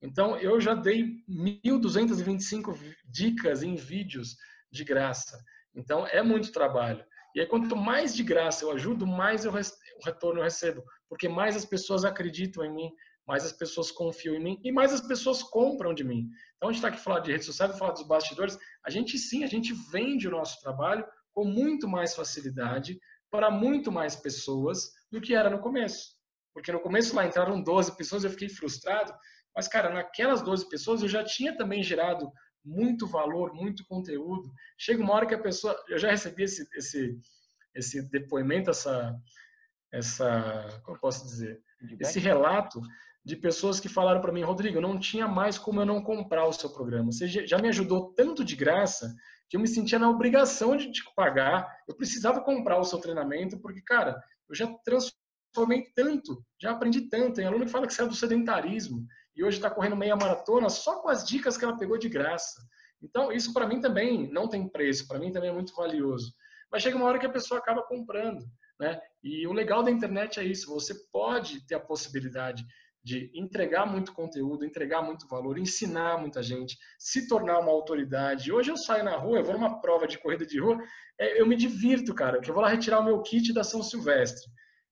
[0.00, 4.36] Então, eu já dei 1.225 dicas em vídeos
[4.70, 5.42] de graça.
[5.74, 7.04] Então, é muito trabalho.
[7.34, 10.84] E aí, quanto mais de graça eu ajudo, mais eu, o retorno eu recebo.
[11.08, 12.92] Porque mais as pessoas acreditam em mim,
[13.26, 16.28] mais as pessoas confiam em mim e mais as pessoas compram de mim.
[16.56, 18.58] Então, a gente está aqui falando de redes sociais, falar dos bastidores.
[18.84, 22.98] A gente sim, a gente vende o nosso trabalho com muito mais facilidade
[23.30, 26.14] para muito mais pessoas do que era no começo.
[26.54, 29.12] Porque no começo lá entraram 12 pessoas, eu fiquei frustrado.
[29.54, 32.30] Mas, cara, naquelas 12 pessoas eu já tinha também gerado
[32.64, 34.50] muito valor, muito conteúdo.
[34.78, 37.18] Chega uma hora que a pessoa, eu já recebi esse esse
[37.74, 39.14] esse depoimento, essa
[39.92, 41.60] essa, como posso dizer,
[42.00, 42.80] esse relato
[43.24, 46.52] de pessoas que falaram para mim, Rodrigo, não tinha mais como eu não comprar o
[46.52, 47.10] seu programa.
[47.10, 49.12] Você já me ajudou tanto de graça
[49.48, 51.68] que eu me sentia na obrigação de te pagar.
[51.88, 57.34] Eu precisava comprar o seu treinamento porque, cara, eu já transformei tanto, já aprendi tanto.
[57.34, 61.00] Tem aluno que fala que saiu do sedentarismo e hoje está correndo meia maratona só
[61.00, 62.62] com as dicas que ela pegou de graça.
[63.02, 66.32] Então, isso para mim também não tem preço, para mim também é muito valioso.
[66.70, 68.44] Mas chega uma hora que a pessoa acaba comprando,
[68.78, 69.00] né?
[69.22, 72.64] E o legal da internet é isso, você pode ter a possibilidade
[73.06, 78.52] de entregar muito conteúdo, entregar muito valor, ensinar muita gente, se tornar uma autoridade.
[78.52, 80.76] Hoje eu saio na rua, eu vou numa prova de corrida de rua,
[81.18, 83.80] é, eu me divirto, cara, que eu vou lá retirar o meu kit da São
[83.80, 84.50] Silvestre.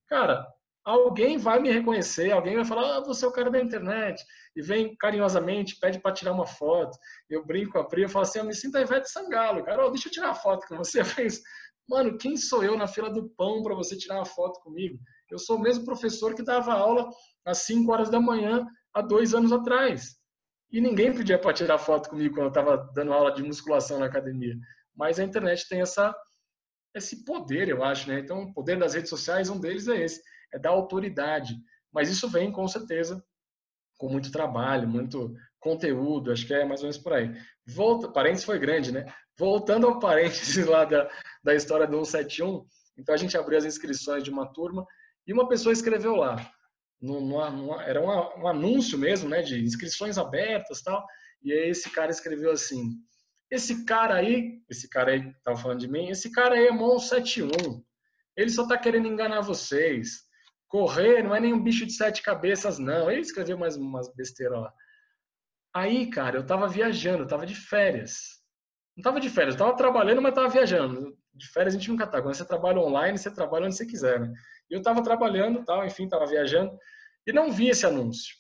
[0.08, 0.46] Cara,
[0.84, 4.22] alguém vai me reconhecer, alguém vai falar, ah, você é o cara da internet,
[4.54, 6.96] e vem carinhosamente, pede para tirar uma foto.
[7.28, 9.84] Eu brinco com a Pri, eu falo assim, eu me sinto a Ivete Sangalo, cara,
[9.84, 11.02] oh, deixa eu tirar uma foto com você.
[11.04, 11.42] Fez,
[11.88, 14.98] mano, quem sou eu na fila do pão para você tirar uma foto comigo?
[15.30, 17.08] Eu sou o mesmo professor que dava aula
[17.44, 20.16] às 5 horas da manhã há dois anos atrás.
[20.70, 24.06] E ninguém pedia para tirar foto comigo quando eu estava dando aula de musculação na
[24.06, 24.56] academia.
[24.94, 26.14] Mas a internet tem essa,
[26.94, 28.20] esse poder, eu acho, né?
[28.20, 31.54] Então, o poder das redes sociais, um deles é esse, é dar autoridade.
[31.92, 33.24] Mas isso vem, com certeza,
[33.98, 37.32] com muito trabalho, muito conteúdo, acho que é mais ou menos por aí.
[37.66, 39.06] Volta, parênteses foi grande, né?
[39.38, 41.10] Voltando ao parênteses lá da,
[41.42, 42.66] da história do 171,
[42.98, 44.86] então a gente abriu as inscrições de uma turma
[45.26, 46.36] e uma pessoa escreveu lá,
[47.00, 51.04] numa, numa, era uma, um anúncio mesmo, né, de inscrições abertas tal,
[51.42, 52.98] e aí esse cara escreveu assim,
[53.50, 56.72] esse cara aí, esse cara aí que tava falando de mim, esse cara aí é
[56.72, 57.50] Mon 71,
[58.36, 60.24] ele só tá querendo enganar vocês,
[60.68, 64.60] correr não é nem um bicho de sete cabeças não, ele escreveu mais umas besteiras
[64.60, 64.72] lá.
[65.74, 68.40] Aí, cara, eu tava viajando, eu tava de férias,
[68.96, 72.06] não tava de férias, eu tava trabalhando, mas tava viajando, de férias a gente nunca
[72.06, 74.32] tá, quando você trabalha online, você trabalha onde você quiser, né?
[74.70, 76.78] Eu estava trabalhando, tal, enfim, estava viajando
[77.26, 78.36] e não vi esse anúncio,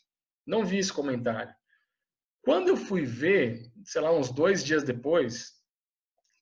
[0.46, 1.52] não vi esse comentário.
[2.40, 5.54] Quando eu fui ver, sei lá, uns dois dias depois,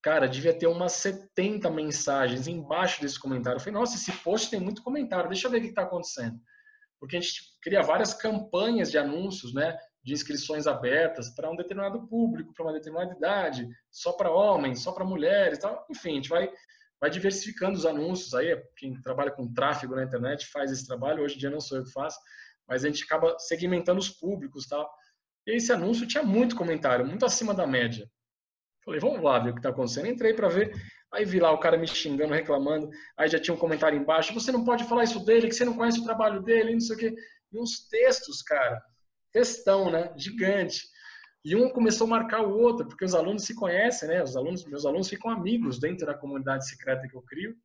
[0.03, 3.57] cara, devia ter umas 70 mensagens embaixo desse comentário.
[3.57, 6.39] Eu falei, nossa, esse post tem muito comentário, deixa eu ver o que está acontecendo.
[7.01, 9.79] Porque a gente cria várias campanhas de anúncios, né?
[10.03, 14.93] De inscrições abertas para um determinado público, para uma determinada idade, só para homens, só
[14.93, 15.87] para mulheres, tal.
[15.91, 16.53] enfim, a gente vai
[17.03, 21.35] vai diversificando os anúncios aí, quem trabalha com tráfego na internet faz esse trabalho, hoje
[21.35, 22.17] em dia não sou eu que faço,
[22.69, 24.89] mas a gente acaba segmentando os públicos tal.
[25.45, 28.09] E esse anúncio tinha muito comentário, muito acima da média.
[28.85, 30.07] Falei, vamos lá ver o que está acontecendo.
[30.07, 30.73] Entrei para ver,
[31.13, 34.53] aí vi lá o cara me xingando, reclamando, aí já tinha um comentário embaixo, você
[34.53, 36.99] não pode falar isso dele, que você não conhece o trabalho dele, não sei o
[37.01, 37.15] quê.
[37.53, 38.81] E uns textos, cara,
[39.33, 40.83] textão, né, gigante.
[41.45, 44.23] E um começou a marcar o outro, porque os alunos se conhecem, né?
[44.23, 47.57] Os alunos, meus alunos ficam amigos dentro da comunidade secreta que eu crio.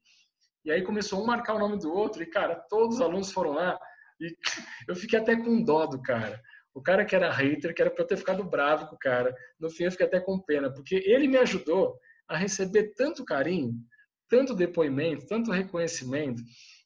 [0.66, 3.32] E aí começou um a marcar o nome do outro, e cara, todos os alunos
[3.32, 3.80] foram lá,
[4.20, 4.36] e
[4.90, 6.42] eu fiquei até com dó do cara.
[6.74, 9.36] O cara que era hater, que era para eu ter ficado bravo com o cara,
[9.60, 13.74] no fim eu fiquei até com pena, porque ele me ajudou a receber tanto carinho,
[14.28, 16.42] tanto depoimento, tanto reconhecimento,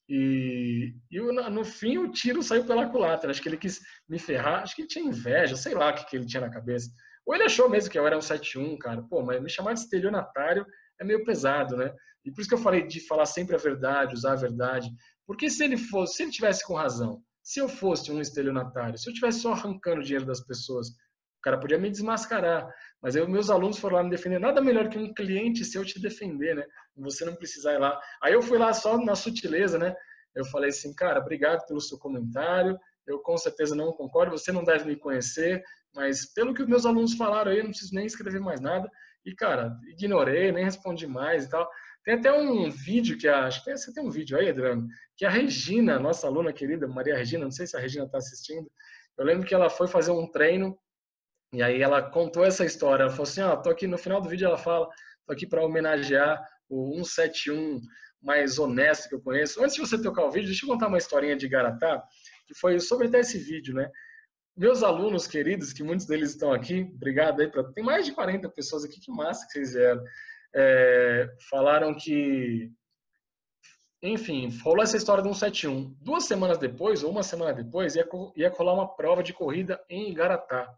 [0.08, 3.30] e, e no fim o tiro saiu pela culatra.
[3.30, 6.06] Acho que ele quis me ferrar, acho que ele tinha inveja, sei lá o que,
[6.06, 6.90] que ele tinha na cabeça.
[7.24, 9.02] Ou ele achou mesmo que eu era um 71, cara.
[9.02, 10.66] Pô, mas me chamar de estelionatário
[11.00, 11.92] é meio pesado, né?
[12.24, 14.90] E por isso que eu falei de falar sempre a verdade, usar a verdade.
[15.26, 19.08] Porque se ele fosse, se ele tivesse com razão, se eu fosse um estelionatário, se
[19.08, 20.88] eu tivesse só arrancando dinheiro das pessoas,
[21.42, 22.72] cara podia me desmascarar.
[23.02, 24.38] Mas aí meus alunos foram lá me defender.
[24.38, 26.64] Nada melhor que um cliente seu te defender, né?
[26.96, 28.00] Você não precisar ir lá.
[28.22, 29.94] Aí eu fui lá só na sutileza, né?
[30.34, 32.78] Eu falei assim, cara, obrigado pelo seu comentário.
[33.06, 34.38] Eu com certeza não concordo.
[34.38, 35.62] Você não deve me conhecer,
[35.94, 38.88] mas pelo que meus alunos falaram aí, eu não preciso nem escrever mais nada.
[39.24, 41.68] E, cara, ignorei, nem respondi mais e tal.
[42.04, 45.24] Tem até um vídeo que a, acho que você tem um vídeo aí, Adriano, que
[45.24, 48.68] a Regina, nossa aluna querida, Maria Regina, não sei se a Regina está assistindo,
[49.16, 50.76] eu lembro que ela foi fazer um treino
[51.52, 53.02] e aí ela contou essa história.
[53.02, 54.46] Ela falou assim: ó, oh, tô aqui no final do vídeo.
[54.46, 54.88] Ela fala:
[55.26, 57.80] tô aqui para homenagear o 171
[58.22, 59.62] mais honesto que eu conheço.
[59.62, 62.02] Antes de você tocar o vídeo, deixa eu contar uma historinha de Garatá,
[62.46, 63.90] que foi sobre até esse vídeo, né?
[64.56, 67.50] Meus alunos queridos, que muitos deles estão aqui, obrigado aí.
[67.50, 67.64] Pra...
[67.72, 70.02] Tem mais de 40 pessoas aqui, que massa que vocês vieram.
[70.54, 72.70] É, falaram que.
[74.02, 75.96] Enfim, rolou essa história do 171.
[76.00, 80.10] Duas semanas depois, ou uma semana depois, ia, ia colar uma prova de corrida em
[80.10, 80.68] Igaratá.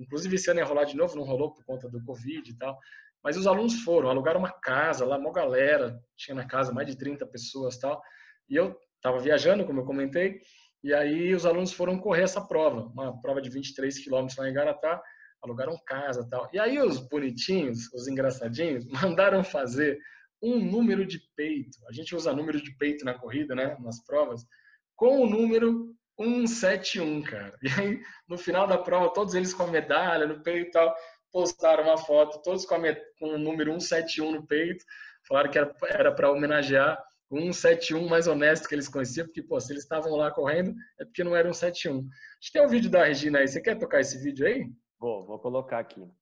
[0.00, 2.78] Inclusive, esse ano ia rolar de novo, não rolou por conta do Covid e tal.
[3.22, 6.96] Mas os alunos foram, alugaram uma casa lá, uma galera, tinha na casa mais de
[6.96, 8.00] 30 pessoas tal.
[8.48, 10.40] E eu estava viajando, como eu comentei,
[10.82, 14.52] e aí os alunos foram correr essa prova, uma prova de 23 quilômetros lá em
[14.52, 15.02] Garatá,
[15.42, 16.48] alugaram casa tal.
[16.52, 19.98] E aí os bonitinhos, os engraçadinhos, mandaram fazer
[20.42, 21.78] um número de peito.
[21.88, 24.42] A gente usa número de peito na corrida, né, nas provas,
[24.96, 27.58] com o número 171, cara.
[27.62, 30.94] E aí, no final da prova, todos eles com a medalha no peito e tal,
[31.32, 32.76] postaram uma foto, todos com,
[33.18, 34.84] com o número 171 no peito,
[35.26, 39.72] falaram que era para homenagear um 71 mais honesto que eles conheciam, porque, pô, se
[39.72, 41.98] eles estavam lá correndo, é porque não era um 71.
[41.98, 43.46] A gente tem um vídeo da Regina aí.
[43.46, 44.68] Você quer tocar esse vídeo aí?
[44.98, 46.00] Vou, vou colocar aqui.
[46.00, 46.12] O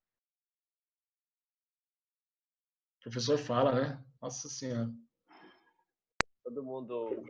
[3.03, 4.05] professor fala, né?
[4.21, 4.91] Nossa Senhora.
[6.45, 7.25] Todo mundo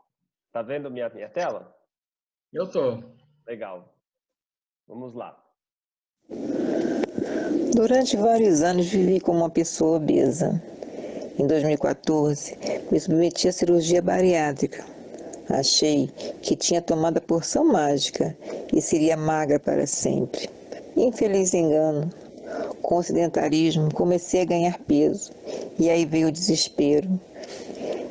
[0.50, 1.77] tá vendo minha, minha tela?
[2.52, 3.02] Eu tô.
[3.46, 3.94] Legal.
[4.86, 5.38] Vamos lá.
[7.74, 10.62] Durante vários anos vivi como uma pessoa obesa.
[11.38, 12.56] Em 2014,
[12.90, 14.82] me submeti à cirurgia bariátrica.
[15.50, 16.08] Achei
[16.42, 18.36] que tinha tomado a porção mágica
[18.72, 20.48] e seria magra para sempre.
[20.96, 22.10] Infeliz engano.
[22.80, 25.32] Com o sedentarismo, comecei a ganhar peso
[25.78, 27.20] e aí veio o desespero.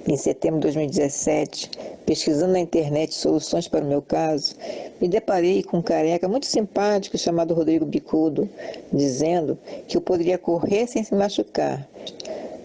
[0.08, 1.70] Em setembro de 2017,
[2.06, 4.56] pesquisando na internet soluções para o meu caso,
[5.02, 8.50] me deparei com um careca muito simpático chamado Rodrigo Bicudo,
[8.94, 11.86] dizendo que eu poderia correr sem se machucar.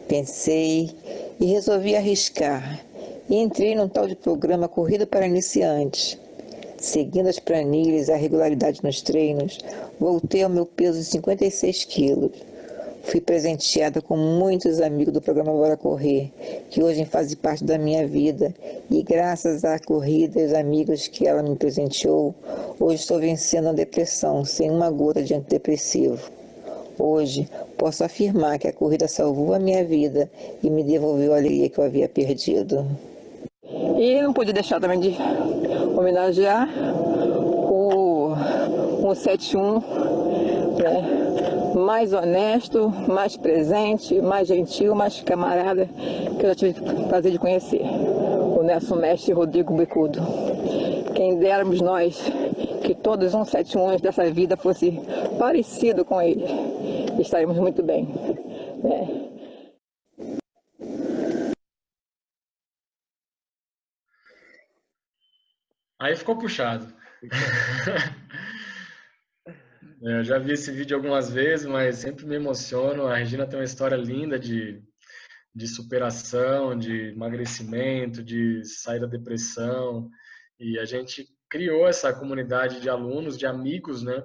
[0.07, 0.91] Pensei
[1.41, 2.85] e resolvi arriscar.
[3.29, 6.17] E entrei num tal de programa Corrida para Iniciantes.
[6.79, 9.59] Seguindo as planilhas e a regularidade nos treinos,
[9.99, 12.52] voltei ao meu peso de 56 quilos.
[13.03, 16.33] Fui presenteada com muitos amigos do programa Bora Correr,
[16.71, 18.55] que hoje fazem parte da minha vida.
[18.91, 22.35] E graças à corrida e aos amigos que ela me presenteou,
[22.79, 26.31] hoje estou vencendo a depressão sem uma gota de antidepressivo.
[26.99, 30.31] Hoje posso afirmar que a corrida salvou a minha vida
[30.63, 32.87] e me devolveu a alegria que eu havia perdido.
[33.99, 35.17] E não pude deixar também de
[35.97, 36.69] homenagear
[37.69, 38.35] o
[39.15, 39.81] 171,
[40.79, 41.52] né?
[41.75, 45.89] Mais honesto, mais presente, mais gentil, mais camarada
[46.39, 47.83] que eu já tive o prazer de conhecer.
[47.83, 50.21] O nosso mestre Rodrigo Bicudo.
[51.15, 52.23] Quem dermos nós
[52.83, 54.93] que todos os 171 dessa vida fosse
[55.39, 56.45] parecido com ele,
[57.21, 58.07] estaremos muito bem.
[58.83, 59.23] Né?
[66.01, 66.93] Aí ficou puxado.
[70.05, 73.07] É, eu já vi esse vídeo algumas vezes, mas sempre me emociono.
[73.07, 74.83] A Regina tem uma história linda de,
[75.55, 80.11] de superação, de emagrecimento, de sair da depressão.
[80.59, 84.25] E a gente criou essa comunidade de alunos, de amigos, né?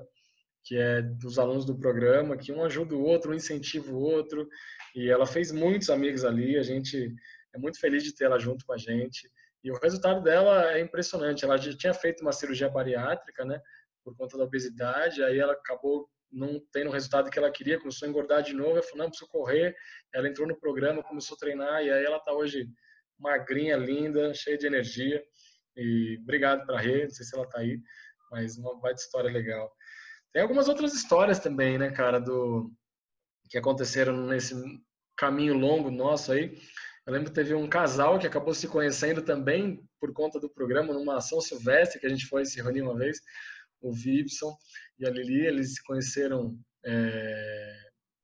[0.63, 4.49] Que é dos alunos do programa, que um ajuda o outro, um incentiva o outro.
[4.95, 6.57] E ela fez muitos amigos ali.
[6.57, 7.13] A gente
[7.53, 9.29] é muito feliz de ter ela junto com a gente.
[9.63, 11.45] E o resultado dela é impressionante.
[11.45, 13.61] Ela já tinha feito uma cirurgia bariátrica, né?
[14.07, 18.05] Por conta da obesidade, aí ela acabou não tendo o resultado que ela queria, começou
[18.05, 19.75] a engordar de novo, ela falou, não, preciso correr,
[20.13, 22.69] ela entrou no programa, começou a treinar, e aí ela está hoje
[23.19, 25.21] magrinha, linda, cheia de energia,
[25.75, 27.81] e obrigado para a Rê, não sei se ela está aí,
[28.31, 29.69] mas uma baita história legal.
[30.31, 32.71] Tem algumas outras histórias também, né, cara, do
[33.49, 34.55] que aconteceram nesse
[35.17, 36.57] caminho longo nosso aí.
[37.05, 40.93] Eu lembro que teve um casal que acabou se conhecendo também por conta do programa,
[40.93, 43.19] numa ação silvestre que a gente foi se reunir uma vez
[43.81, 44.55] o Vibson
[44.99, 47.77] e a Lili, eles se conheceram é,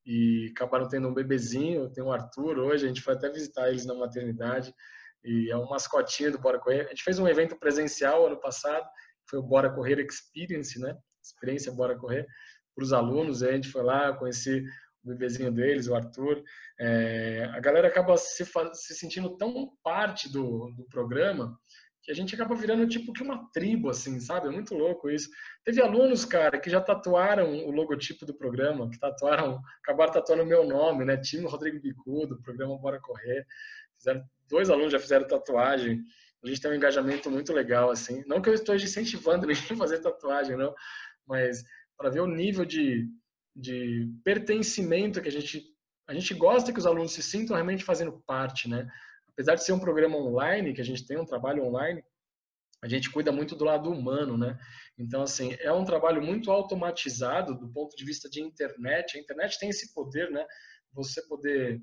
[0.06, 3.86] e acabaram tendo um bebezinho, tem o Arthur hoje, a gente foi até visitar eles
[3.86, 4.74] na maternidade,
[5.24, 6.82] e é um mascotinho do Bora Correr.
[6.82, 8.86] A gente fez um evento presencial ano passado,
[9.28, 10.94] foi o Bora Correr Experience, né?
[11.22, 12.26] Experiência Bora Correr,
[12.74, 14.62] para os alunos, a gente foi lá, conheci
[15.04, 16.42] o bebezinho deles, o Arthur.
[16.78, 21.56] É, a galera acaba se, se sentindo tão parte do, do programa
[22.04, 24.48] que a gente acaba virando tipo que uma tribo, assim, sabe?
[24.48, 25.30] É muito louco isso.
[25.64, 30.46] Teve alunos, cara, que já tatuaram o logotipo do programa, que tatuaram, acabaram tatuando o
[30.46, 31.16] meu nome, né?
[31.16, 33.46] Time Rodrigo Bicudo, programa Bora Correr.
[33.96, 36.04] Fizeram, dois alunos já fizeram tatuagem.
[36.44, 38.22] A gente tem um engajamento muito legal, assim.
[38.26, 40.74] Não que eu esteja incentivando ninguém a fazer tatuagem, não,
[41.26, 41.64] mas
[41.96, 43.08] para ver o nível de,
[43.56, 45.72] de pertencimento que a gente
[46.06, 48.86] a gente gosta que os alunos se sintam realmente fazendo parte, né?
[49.34, 52.02] Apesar de ser um programa online, que a gente tem um trabalho online,
[52.82, 54.58] a gente cuida muito do lado humano, né?
[54.98, 59.16] Então, assim, é um trabalho muito automatizado do ponto de vista de internet.
[59.16, 60.44] A internet tem esse poder, né?
[60.92, 61.80] Você poder.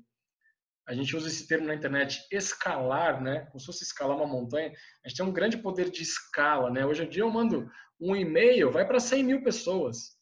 [0.86, 3.46] A gente usa esse termo na internet, escalar, né?
[3.46, 4.72] Como se fosse escalar uma montanha.
[5.04, 6.86] A gente tem um grande poder de escala, né?
[6.86, 10.16] Hoje em dia eu mando um e-mail, vai para 100 mil pessoas.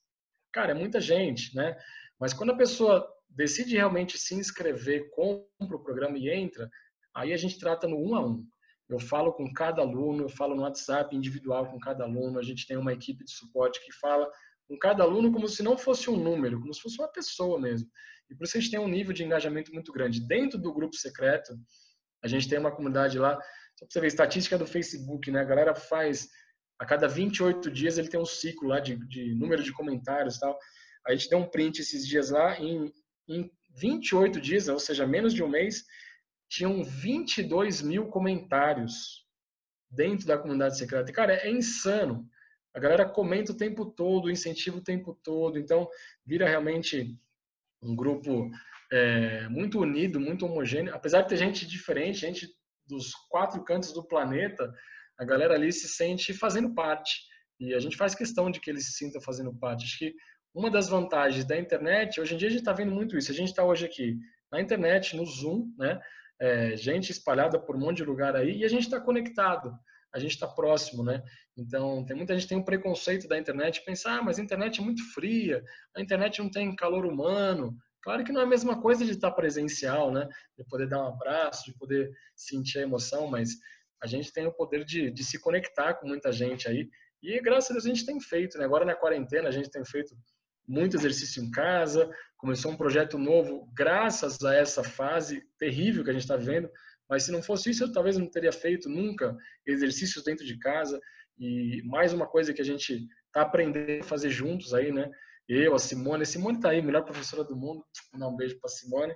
[0.52, 1.76] Cara, é muita gente, né?
[2.18, 6.68] Mas quando a pessoa decide realmente se inscrever, compra o programa e entra,
[7.14, 8.46] Aí a gente trata no um a um.
[8.88, 12.66] Eu falo com cada aluno, eu falo no WhatsApp individual com cada aluno, a gente
[12.66, 14.28] tem uma equipe de suporte que fala
[14.66, 17.88] com cada aluno como se não fosse um número, como se fosse uma pessoa mesmo.
[18.30, 20.26] E por isso a gente tem um nível de engajamento muito grande.
[20.26, 21.52] Dentro do grupo secreto,
[22.22, 23.34] a gente tem uma comunidade lá,
[23.76, 25.40] só para você ver, estatística do Facebook, né?
[25.40, 26.28] A galera faz,
[26.78, 30.56] a cada 28 dias ele tem um ciclo lá de, de número de comentários tal.
[31.06, 32.92] A gente deu um print esses dias lá, em,
[33.28, 35.84] em 28 dias, ou seja, menos de um mês,
[36.50, 39.24] tinham 22 mil comentários
[39.88, 41.08] dentro da comunidade secreta.
[41.08, 42.28] E, cara, é insano.
[42.74, 45.88] A galera comenta o tempo todo, incentiva o tempo todo, então
[46.26, 47.16] vira realmente
[47.80, 48.50] um grupo
[48.92, 50.94] é, muito unido, muito homogêneo.
[50.94, 52.48] Apesar de ter gente diferente, gente
[52.86, 54.74] dos quatro cantos do planeta,
[55.16, 57.20] a galera ali se sente fazendo parte.
[57.60, 59.84] E a gente faz questão de que eles se sintam fazendo parte.
[59.84, 60.14] Acho que
[60.52, 63.30] uma das vantagens da internet, hoje em dia a gente está vendo muito isso.
[63.30, 64.18] A gente está hoje aqui
[64.50, 66.00] na internet, no Zoom, né?
[66.40, 69.78] É, gente espalhada por um monte de lugar aí, e a gente está conectado
[70.12, 71.22] a gente está próximo, né?
[71.56, 74.84] Então, tem muita gente tem um preconceito da internet, pensar, ah, mas a internet é
[74.84, 75.62] muito fria,
[75.94, 77.76] a internet não tem calor humano.
[78.02, 80.28] Claro que não é a mesma coisa de estar presencial, né?
[80.58, 83.50] De poder dar um abraço, de poder sentir a emoção, mas
[84.02, 86.88] a gente tem o poder de, de se conectar com muita gente aí.
[87.22, 88.64] E graças a Deus a gente tem feito, né?
[88.64, 90.16] Agora na quarentena a gente tem feito
[90.70, 92.08] muito exercício em casa,
[92.38, 96.70] começou um projeto novo graças a essa fase terrível que a gente está vivendo,
[97.08, 101.00] mas se não fosse isso, eu talvez não teria feito nunca exercícios dentro de casa.
[101.36, 105.10] E mais uma coisa que a gente está aprendendo a fazer juntos aí, né?
[105.48, 107.84] Eu, a Simone, a Simone está aí, melhor professora do mundo.
[108.12, 109.12] Vou dar um beijo para Simone,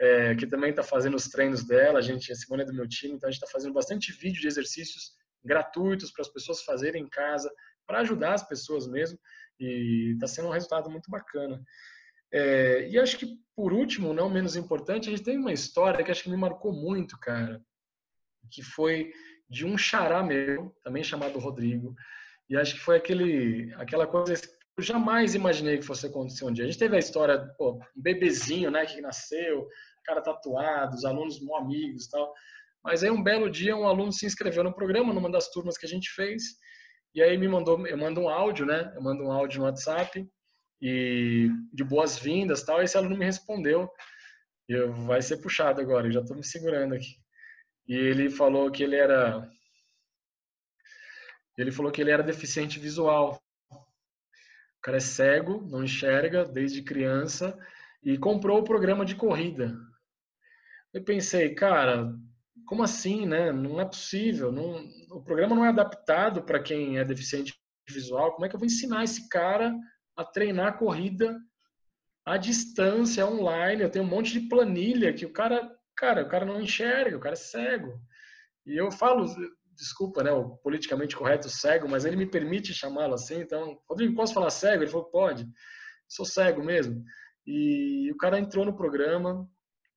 [0.00, 2.00] é, que também está fazendo os treinos dela.
[2.00, 4.40] A gente, a Simone é do meu time, então a gente está fazendo bastante vídeo
[4.40, 5.12] de exercícios
[5.44, 7.48] gratuitos para as pessoas fazerem em casa,
[7.86, 9.16] para ajudar as pessoas mesmo.
[9.58, 11.62] E está sendo um resultado muito bacana.
[12.32, 16.10] É, e acho que, por último, não menos importante, a gente tem uma história que
[16.10, 17.62] acho que me marcou muito, cara,
[18.50, 19.12] que foi
[19.48, 21.94] de um xará meu, também chamado Rodrigo,
[22.48, 26.52] e acho que foi aquele, aquela coisa que eu jamais imaginei que fosse acontecer um
[26.52, 26.64] dia.
[26.64, 29.68] A gente teve a história, pô, um bebezinho, né, que nasceu,
[30.04, 32.32] cara tatuado, os alunos mó amigos tal,
[32.82, 35.86] mas aí um belo dia um aluno se inscreveu no programa, numa das turmas que
[35.86, 36.42] a gente fez,
[37.16, 40.28] e aí me mandou, eu mando um áudio, né, eu mando um áudio no WhatsApp,
[40.80, 42.82] e de boas-vindas tal.
[42.82, 43.90] Esse aluno me respondeu,
[44.68, 47.16] eu, vai ser puxado agora, eu já estou me segurando aqui.
[47.88, 49.48] E ele falou que ele era
[51.56, 53.42] ele falou que ele era deficiente visual.
[53.70, 57.58] O cara é cego, não enxerga desde criança
[58.02, 59.74] e comprou o programa de corrida.
[60.92, 62.14] Eu pensei, cara,
[62.64, 63.52] como assim, né?
[63.52, 64.50] Não é possível.
[64.50, 67.54] Não, o programa não é adaptado para quem é deficiente
[67.88, 68.32] visual.
[68.32, 69.74] Como é que eu vou ensinar esse cara
[70.16, 71.38] a treinar corrida
[72.24, 73.82] à distância, online.
[73.82, 77.20] Eu tenho um monte de planilha que o cara, cara, o cara não enxerga, o
[77.20, 78.00] cara é cego.
[78.64, 79.26] E eu falo,
[79.76, 83.40] desculpa, né, o politicamente correto cego, mas ele me permite chamá-lo assim.
[83.40, 84.82] Então, Rodrigo, posso falar cego?
[84.82, 85.46] Ele falou, pode.
[86.08, 87.04] Sou cego mesmo.
[87.46, 89.48] E o cara entrou no programa,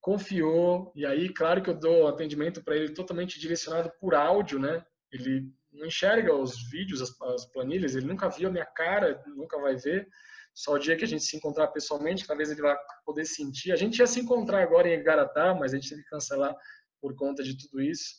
[0.01, 4.83] confiou, e aí, claro que eu dou atendimento para ele totalmente direcionado por áudio, né?
[5.11, 9.59] Ele não enxerga os vídeos, as, as, planilhas, ele nunca viu a minha cara, nunca
[9.59, 10.07] vai ver.
[10.53, 12.75] Só o dia que a gente se encontrar pessoalmente, talvez ele vai
[13.05, 13.71] poder sentir.
[13.71, 16.55] A gente ia se encontrar agora em Igaratá, mas a gente teve que cancelar
[17.01, 18.15] por conta de tudo isso.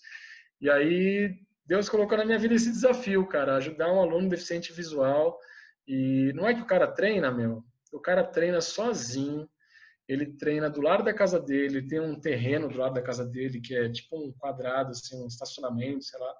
[0.60, 1.34] E aí
[1.66, 5.38] Deus colocou na minha vida esse desafio, cara, ajudar um aluno deficiente visual.
[5.86, 7.64] E não é que o cara treina, meu.
[7.92, 9.48] O cara treina sozinho.
[10.10, 13.60] Ele treina do lado da casa dele, tem um terreno do lado da casa dele
[13.60, 16.34] que é tipo um quadrado, assim, um estacionamento, sei lá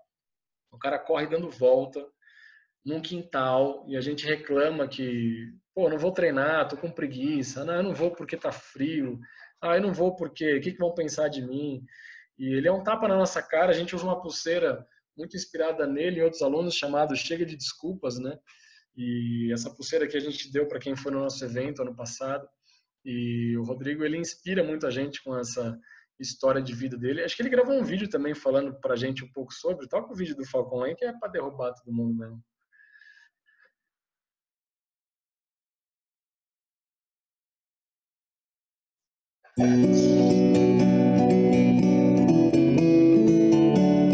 [0.71, 2.05] o cara corre dando volta
[2.85, 7.75] num quintal e a gente reclama que, pô, não vou treinar, tô com preguiça, não,
[7.75, 9.19] eu não vou porque tá frio,
[9.61, 11.85] ah, eu não vou porque, o que, que vão pensar de mim?
[12.39, 15.87] E ele é um tapa na nossa cara, a gente usa uma pulseira muito inspirada
[15.87, 18.39] nele e outros alunos chamado Chega de Desculpas, né?
[18.97, 22.49] E essa pulseira que a gente deu para quem foi no nosso evento ano passado.
[23.05, 25.79] E o Rodrigo, ele inspira muito a gente com essa
[26.19, 27.23] história de vida dele.
[27.23, 29.89] Acho que ele gravou um vídeo também falando pra gente um pouco sobre.
[29.89, 32.43] Toca o vídeo do Falcon aí, que é para derrubar todo mundo mesmo.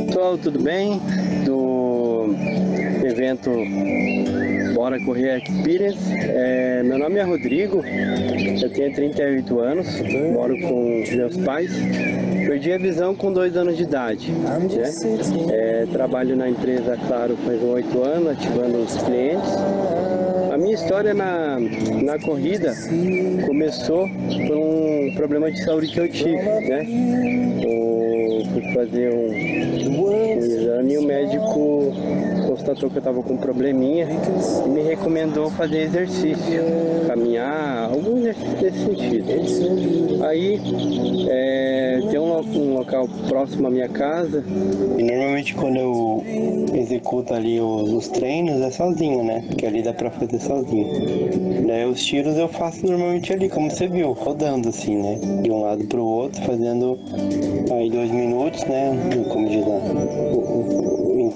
[0.07, 0.99] Pessoal, tudo bem?
[1.45, 2.35] Do
[3.07, 3.51] evento
[4.77, 5.99] Bora Correr Experience.
[6.13, 9.87] É, meu nome é Rodrigo, eu tenho 38 anos,
[10.35, 11.71] moro com meus pais.
[12.47, 14.31] Perdi a visão com dois anos de idade.
[14.31, 14.69] Né?
[15.51, 19.51] É, trabalho na empresa, claro, faz oito anos, ativando os clientes.
[20.53, 21.59] A minha história na,
[22.03, 22.75] na corrida
[23.47, 24.07] começou
[24.47, 26.87] por um problema de saúde que eu tive, né?
[27.63, 31.95] Eu fui fazer um, um exame e o médico
[32.47, 34.09] constatou que eu estava com um probleminha
[34.65, 36.63] e me recomendou fazer exercício,
[37.07, 40.25] caminhar, algum exercício desse sentido.
[40.25, 40.61] Aí
[41.29, 44.45] é, tem um, um local próximo à minha casa
[44.97, 46.25] e normalmente quando eu
[46.75, 49.45] executo ali os, os treinos é sozinho, né?
[49.49, 51.67] Porque ali dá pra fazer sozinho.
[51.67, 55.19] Daí os tiros eu faço normalmente ali, como você viu, rodando assim, né?
[55.43, 56.99] De um lado pro outro, fazendo
[57.73, 58.97] aí dois minutos, né?
[59.29, 60.76] Como diz lá,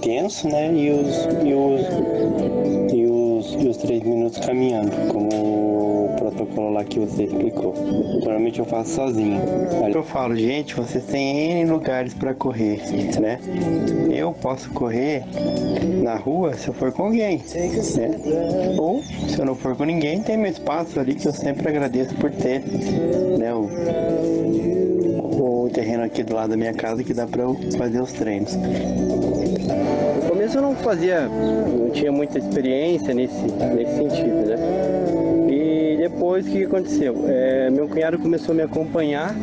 [0.01, 0.73] intenso, né?
[0.73, 6.99] E os, e os, e os, e os três minutos caminhando, como protocolo lá que
[6.99, 7.75] você explicou.
[8.23, 9.41] Normalmente eu faço sozinho.
[9.93, 12.81] Eu falo, gente, vocês têm N lugares para correr,
[13.21, 13.39] né?
[14.11, 15.25] Eu posso correr
[16.03, 18.77] na rua se eu for com alguém, né?
[18.79, 22.15] Ou se eu não for com ninguém, tem meu espaço ali que eu sempre agradeço
[22.15, 22.63] por ter,
[23.39, 23.53] né?
[23.55, 23.69] O,
[25.71, 28.55] o terreno aqui do lado da minha casa que dá para eu fazer os treinos.
[28.55, 34.57] No começo eu não fazia, não tinha muita experiência nesse, nesse sentido, né?
[36.01, 37.25] depois, o que aconteceu?
[37.29, 39.35] É, meu cunhado começou a me acompanhar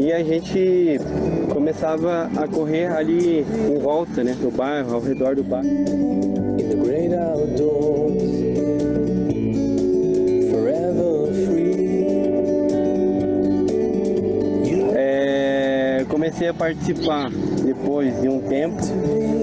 [0.00, 0.98] e a gente
[1.52, 5.68] começava a correr ali em volta, né, do bairro, ao redor do bairro.
[5.68, 5.96] É,
[16.26, 17.30] comecei a participar
[17.64, 18.82] depois de um tempo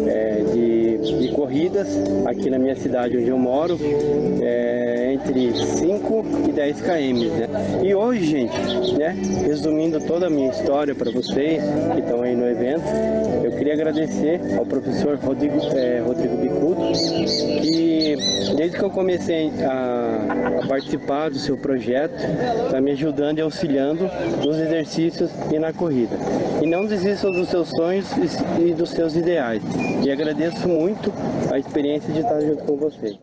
[0.05, 1.87] é, de, de, corridas
[2.25, 3.79] aqui na minha cidade onde eu moro.
[4.41, 6.87] É, entre 5 e 10 km.
[6.87, 7.81] Né?
[7.83, 8.57] E hoje, gente,
[8.97, 11.61] né, resumindo toda a minha história para vocês
[11.93, 12.83] que estão aí no evento,
[13.43, 16.81] eu queria agradecer ao professor Rodrigo, é, Rodrigo Bicudo,
[17.61, 18.15] que
[18.55, 22.15] desde que eu comecei a, a participar do seu projeto,
[22.65, 24.09] está me ajudando e auxiliando
[24.45, 26.15] nos exercícios e na corrida.
[26.61, 29.61] E não desistam dos seus sonhos e, e dos seus ideais.
[30.03, 31.11] E agradeço muito
[31.51, 33.17] a experiência de estar junto com vocês.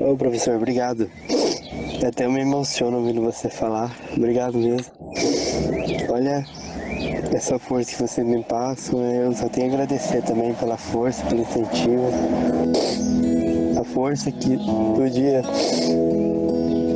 [0.00, 1.10] Ô professor, obrigado.
[2.06, 3.90] Até me emociono ouvindo você falar.
[4.16, 4.92] Obrigado mesmo.
[6.10, 6.44] Olha,
[7.32, 11.42] essa força que você me passa, eu só tenho a agradecer também pela força, pelo
[11.42, 12.10] incentivo.
[13.80, 15.42] A força que no dia,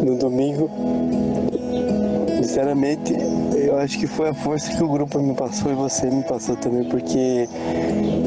[0.05, 0.71] no domingo,
[2.37, 3.15] sinceramente,
[3.69, 6.57] eu acho que foi a força que o grupo me passou e você me passou
[6.57, 7.47] também, porque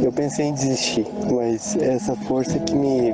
[0.04, 3.12] eu pensei em desistir, mas essa força que me,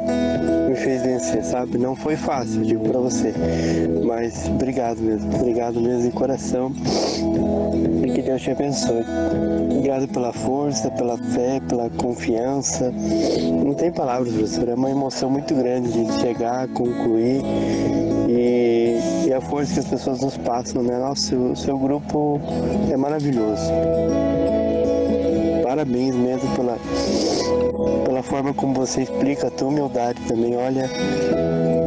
[0.67, 1.77] me fez vencer, sabe?
[1.77, 3.33] Não foi fácil, digo pra você,
[4.05, 6.73] mas obrigado mesmo, obrigado mesmo de coração
[8.05, 9.05] e que Deus te abençoe.
[9.71, 12.91] Obrigado pela força, pela fé, pela confiança.
[13.63, 17.41] Não tem palavras, professor, é uma emoção muito grande de chegar, concluir
[18.27, 20.97] e, e a força que as pessoas nos passam, né?
[20.97, 22.41] Nossa, o seu grupo
[22.91, 23.71] é maravilhoso.
[25.63, 26.77] Parabéns mesmo pela,
[28.05, 30.57] pela forma como você explica a tua humildade também.
[30.57, 30.89] Olha,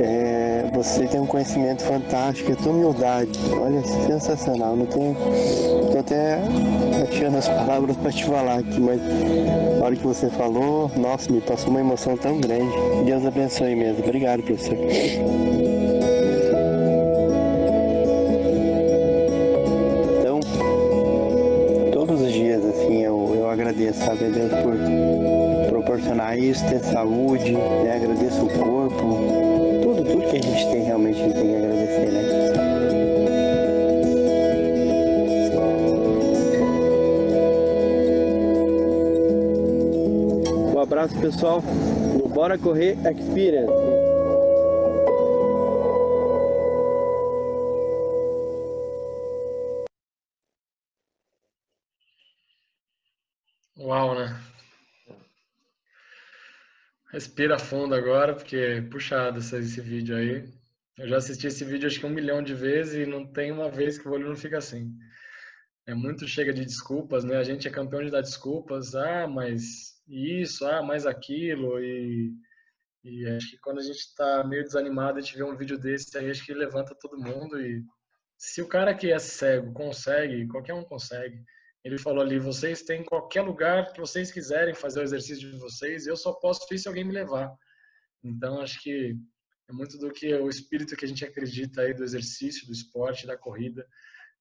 [0.00, 4.76] é, você tem um conhecimento fantástico, a tua humildade, olha, sensacional.
[4.76, 5.16] Não tenho,
[5.92, 6.38] tô até
[7.02, 9.00] achando as palavras para te falar aqui, mas
[9.78, 12.72] na hora que você falou, nossa, me passou uma emoção tão grande.
[13.04, 14.04] Deus abençoe mesmo.
[14.04, 14.76] Obrigado, professor.
[26.50, 27.94] Isso, ter saúde, né?
[27.94, 28.96] agradeço o corpo,
[29.82, 32.20] tudo, tudo que a gente tem realmente a gente tem que agradecer, né?
[40.74, 41.62] Um abraço pessoal,
[42.34, 43.79] Bora Correr Experience.
[57.20, 60.42] Respira fundo agora, porque é puxado esse vídeo aí.
[60.96, 63.70] Eu já assisti esse vídeo acho que um milhão de vezes e não tem uma
[63.70, 64.90] vez que o olho não fica assim.
[65.86, 67.36] É muito chega de desculpas, né?
[67.36, 68.94] A gente é campeão de dar desculpas.
[68.94, 71.78] Ah, mas isso, ah, mais aquilo.
[71.78, 72.32] E,
[73.04, 76.30] e acho que quando a gente está meio desanimado, gente vê um vídeo desse, aí
[76.30, 77.60] acho que levanta todo mundo.
[77.60, 77.84] E
[78.38, 81.44] se o cara que é cego consegue, qualquer um consegue.
[81.84, 86.06] Ele falou ali: vocês têm qualquer lugar que vocês quiserem fazer o exercício de vocês,
[86.06, 87.50] eu só posso ir se alguém me levar.
[88.22, 89.16] Então, acho que
[89.68, 93.26] é muito do que o espírito que a gente acredita aí do exercício, do esporte,
[93.26, 93.86] da corrida,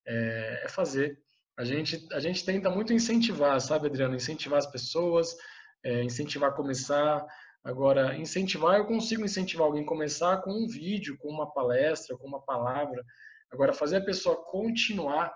[0.06, 1.18] é, é fazer.
[1.58, 4.16] A gente, a gente tenta muito incentivar, sabe, Adriano?
[4.16, 5.36] Incentivar as pessoas,
[5.84, 7.26] é, incentivar a começar.
[7.64, 12.28] Agora, incentivar, eu consigo incentivar alguém a começar com um vídeo, com uma palestra, com
[12.28, 13.04] uma palavra.
[13.52, 15.34] Agora, fazer a pessoa continuar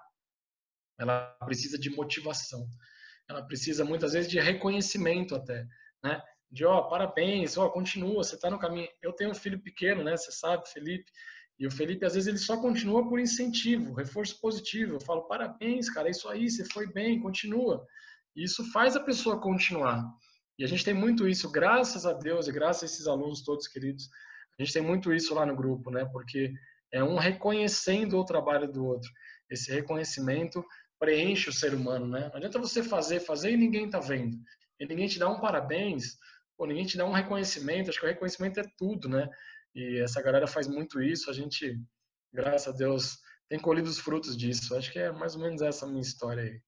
[0.99, 2.67] ela precisa de motivação.
[3.29, 5.65] Ela precisa muitas vezes de reconhecimento até,
[6.03, 6.21] né?
[6.53, 8.87] de ó, parabéns, ó, continua, você está no caminho.
[9.01, 10.15] Eu tenho um filho pequeno, né?
[10.15, 11.11] Você sabe, Felipe.
[11.59, 14.95] E o Felipe, às vezes, ele só continua por incentivo, reforço positivo.
[14.95, 17.83] Eu falo, parabéns, cara, é isso aí, você foi bem, continua.
[18.35, 20.03] E isso faz a pessoa continuar.
[20.59, 23.67] E a gente tem muito isso, graças a Deus e graças a esses alunos todos
[23.67, 24.07] queridos,
[24.59, 26.05] a gente tem muito isso lá no grupo, né?
[26.05, 26.53] Porque
[26.91, 29.09] é um reconhecendo o trabalho do outro.
[29.49, 30.63] Esse reconhecimento
[31.03, 32.29] preenche o ser humano, né?
[32.29, 34.37] Não adianta você fazer, fazer e ninguém tá vendo.
[34.79, 36.17] E ninguém te dá um parabéns,
[36.57, 37.89] ou ninguém te dá um reconhecimento.
[37.89, 39.27] Acho que o reconhecimento é tudo, né?
[39.75, 41.29] E essa galera faz muito isso.
[41.29, 41.77] A gente,
[42.31, 43.17] graças a Deus,
[43.49, 44.77] tem colhido os frutos disso.
[44.77, 46.61] Acho que é mais ou menos essa minha história aí.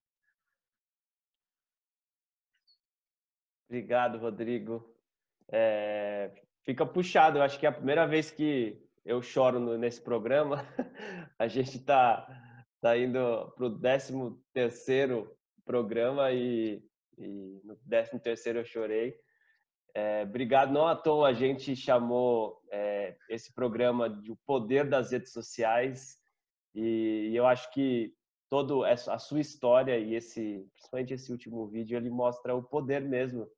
[3.70, 4.94] Obrigado, Rodrigo.
[5.50, 7.38] É, fica puxado.
[7.38, 10.68] Eu acho que é a primeira vez que eu choro no, nesse programa.
[11.40, 12.28] a gente está
[12.86, 14.14] tá indo para o 13
[14.54, 16.84] terceiro programa e,
[17.18, 19.16] e no 13 terceiro eu chorei.
[19.96, 20.72] É, obrigado.
[20.72, 26.18] Não à toa a gente chamou é, esse programa de O Poder das Redes Sociais
[26.76, 28.14] e, e eu acho que
[28.52, 33.50] todo a sua história e esse, principalmente esse último vídeo, ele mostra o poder mesmo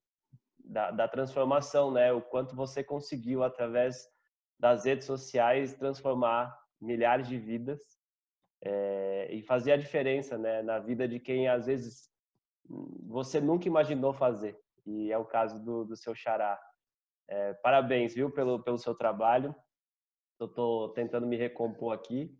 [0.58, 2.14] da, da transformação, né?
[2.14, 4.08] O quanto você conseguiu através
[4.58, 7.97] das redes sociais transformar milhares de vidas
[8.64, 10.62] é, e fazer a diferença, né?
[10.62, 12.10] Na vida de quem às vezes
[13.08, 14.58] você nunca imaginou fazer.
[14.86, 16.60] E é o caso do, do seu xará.
[17.30, 19.56] É, parabéns, viu, pelo, pelo seu trabalho.
[20.40, 22.38] Eu estou tentando me recompor aqui.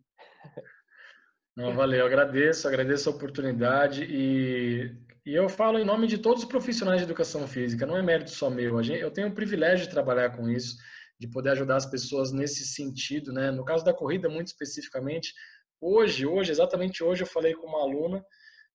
[1.56, 4.96] Não, valeu, agradeço, agradeço a oportunidade e,
[5.26, 8.30] e eu falo em nome de todos os profissionais de educação física, não é mérito
[8.30, 10.76] só meu, eu tenho o privilégio de trabalhar com isso,
[11.18, 13.50] de poder ajudar as pessoas nesse sentido, né?
[13.50, 15.34] No caso da corrida, muito especificamente,
[15.80, 18.24] hoje, hoje, exatamente hoje, eu falei com uma aluna,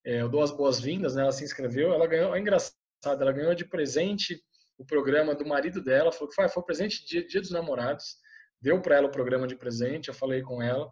[0.05, 1.21] é, eu dou as boas-vindas, né?
[1.21, 2.75] Ela se inscreveu, ela ganhou, é engraçado,
[3.05, 4.41] ela ganhou de presente
[4.77, 8.17] o programa do marido dela, falou que foi, foi presente dia, dia dos namorados,
[8.59, 10.89] deu para ela o programa de presente, eu falei com ela,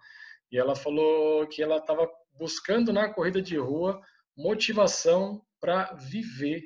[0.52, 4.02] e ela falou que ela estava buscando na corrida de rua
[4.36, 6.64] motivação para viver.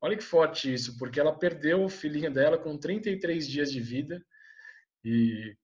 [0.00, 4.24] Olha que forte isso, porque ela perdeu o filhinho dela com 33 dias de vida
[5.04, 5.56] e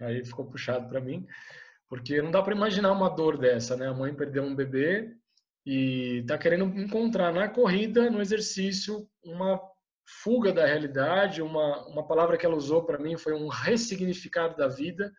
[0.00, 1.26] aí ficou puxado para mim,
[1.88, 3.88] porque não dá para imaginar uma dor dessa, né?
[3.88, 5.14] A mãe perdeu um bebê
[5.66, 9.60] e está querendo encontrar na corrida, no exercício, uma
[10.22, 14.68] fuga da realidade, uma, uma palavra que ela usou para mim foi um ressignificado da
[14.68, 15.10] vida,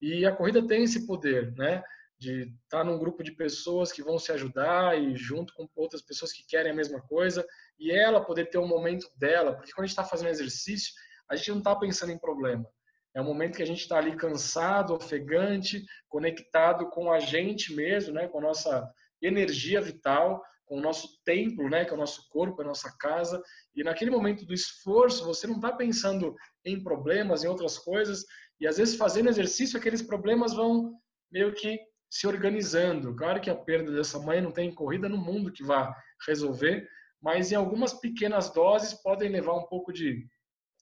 [0.00, 1.82] e a corrida tem esse poder, né?
[2.18, 6.02] De estar tá num grupo de pessoas que vão se ajudar e junto com outras
[6.02, 7.44] pessoas que querem a mesma coisa
[7.78, 10.92] e ela poder ter um momento dela, porque quando a gente está fazendo exercício,
[11.28, 12.66] a gente não está pensando em problema.
[13.14, 18.12] É um momento que a gente está ali cansado, ofegante, conectado com a gente mesmo,
[18.12, 18.26] né?
[18.26, 18.90] Com a nossa
[19.22, 21.84] energia vital, com o nosso templo, né?
[21.84, 23.40] Que é o nosso corpo, a nossa casa.
[23.74, 26.34] E naquele momento do esforço, você não está pensando
[26.64, 28.24] em problemas, em outras coisas,
[28.60, 30.94] e às vezes fazendo exercício, aqueles problemas vão
[31.30, 31.78] meio que
[32.10, 33.14] se organizando.
[33.14, 35.94] Claro que a perda dessa mãe não tem corrida no mundo que vá
[36.26, 36.88] resolver,
[37.20, 40.26] mas em algumas pequenas doses podem levar um pouco de,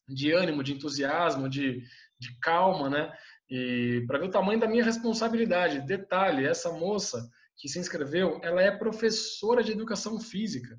[0.06, 1.82] de ânimo, de entusiasmo, de,
[2.22, 3.12] de calma, né?
[3.50, 5.86] E para ver o tamanho da minha responsabilidade.
[5.86, 10.78] Detalhe, essa moça que se inscreveu, ela é professora de educação física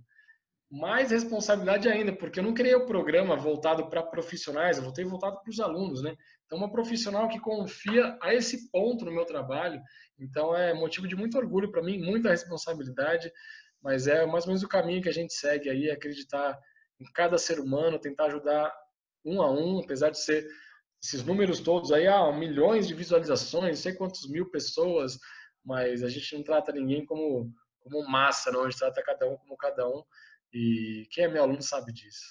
[0.74, 5.40] mais responsabilidade ainda, porque eu não criei o programa voltado para profissionais, eu voltei voltado
[5.40, 6.16] para os alunos, né?
[6.48, 9.80] Então, uma profissional que confia a esse ponto no meu trabalho,
[10.18, 13.32] então é motivo de muito orgulho para mim, muita responsabilidade,
[13.84, 16.60] mas é mais ou menos o caminho que a gente segue aí, acreditar
[17.00, 18.74] em cada ser humano, tentar ajudar
[19.24, 20.48] um a um, apesar de ser
[21.04, 25.20] esses números todos aí, ah, milhões de visualizações, sei quantos mil pessoas,
[25.64, 29.36] mas a gente não trata ninguém como, como massa, não, a gente trata cada um
[29.36, 30.02] como cada um,
[30.54, 32.24] e quem é meu aluno sabe disso.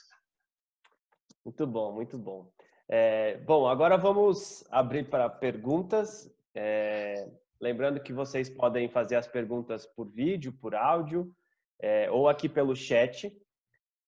[1.45, 2.51] Muito bom, muito bom.
[2.89, 6.33] É, bom, agora vamos abrir para perguntas.
[6.55, 7.29] É,
[7.61, 11.35] lembrando que vocês podem fazer as perguntas por vídeo, por áudio,
[11.81, 13.37] é, ou aqui pelo chat.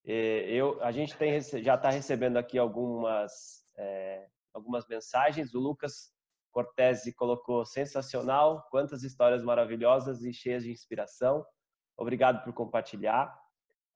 [0.06, 5.52] É, eu, a gente tem, já está recebendo aqui algumas, é, algumas mensagens.
[5.52, 6.14] O Lucas
[6.52, 11.44] Cortese colocou sensacional, quantas histórias maravilhosas e cheias de inspiração.
[11.96, 13.36] Obrigado por compartilhar.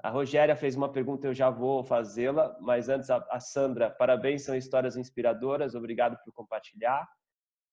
[0.00, 4.54] A Rogéria fez uma pergunta, eu já vou fazê-la, mas antes a, Sandra, parabéns, são
[4.54, 7.08] histórias inspiradoras, obrigado por compartilhar.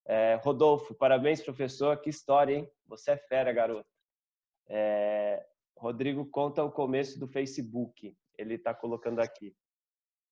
[0.04, 2.70] É, Rodolfo, parabéns, professor, que história, hein?
[2.86, 3.88] Você é fera, garoto.
[4.68, 5.44] É,
[5.76, 9.54] Rodrigo conta o começo do Facebook, ele está colocando aqui.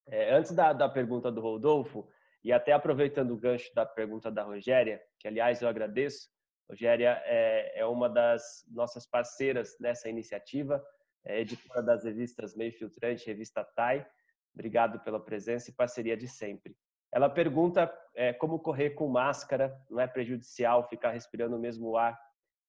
[0.08, 2.08] É, antes da, da pergunta do Rodolfo,
[2.44, 6.28] e até aproveitando o gancho da pergunta da Rogéria, que aliás eu agradeço,
[6.68, 10.84] Rogéria é, é uma das nossas parceiras nessa iniciativa,
[11.24, 14.06] é editora das revistas Meio Filtrante, revista TAI.
[14.52, 16.76] Obrigado pela presença e parceria de sempre.
[17.10, 22.18] Ela pergunta é, como correr com máscara, não é prejudicial ficar respirando o mesmo ar.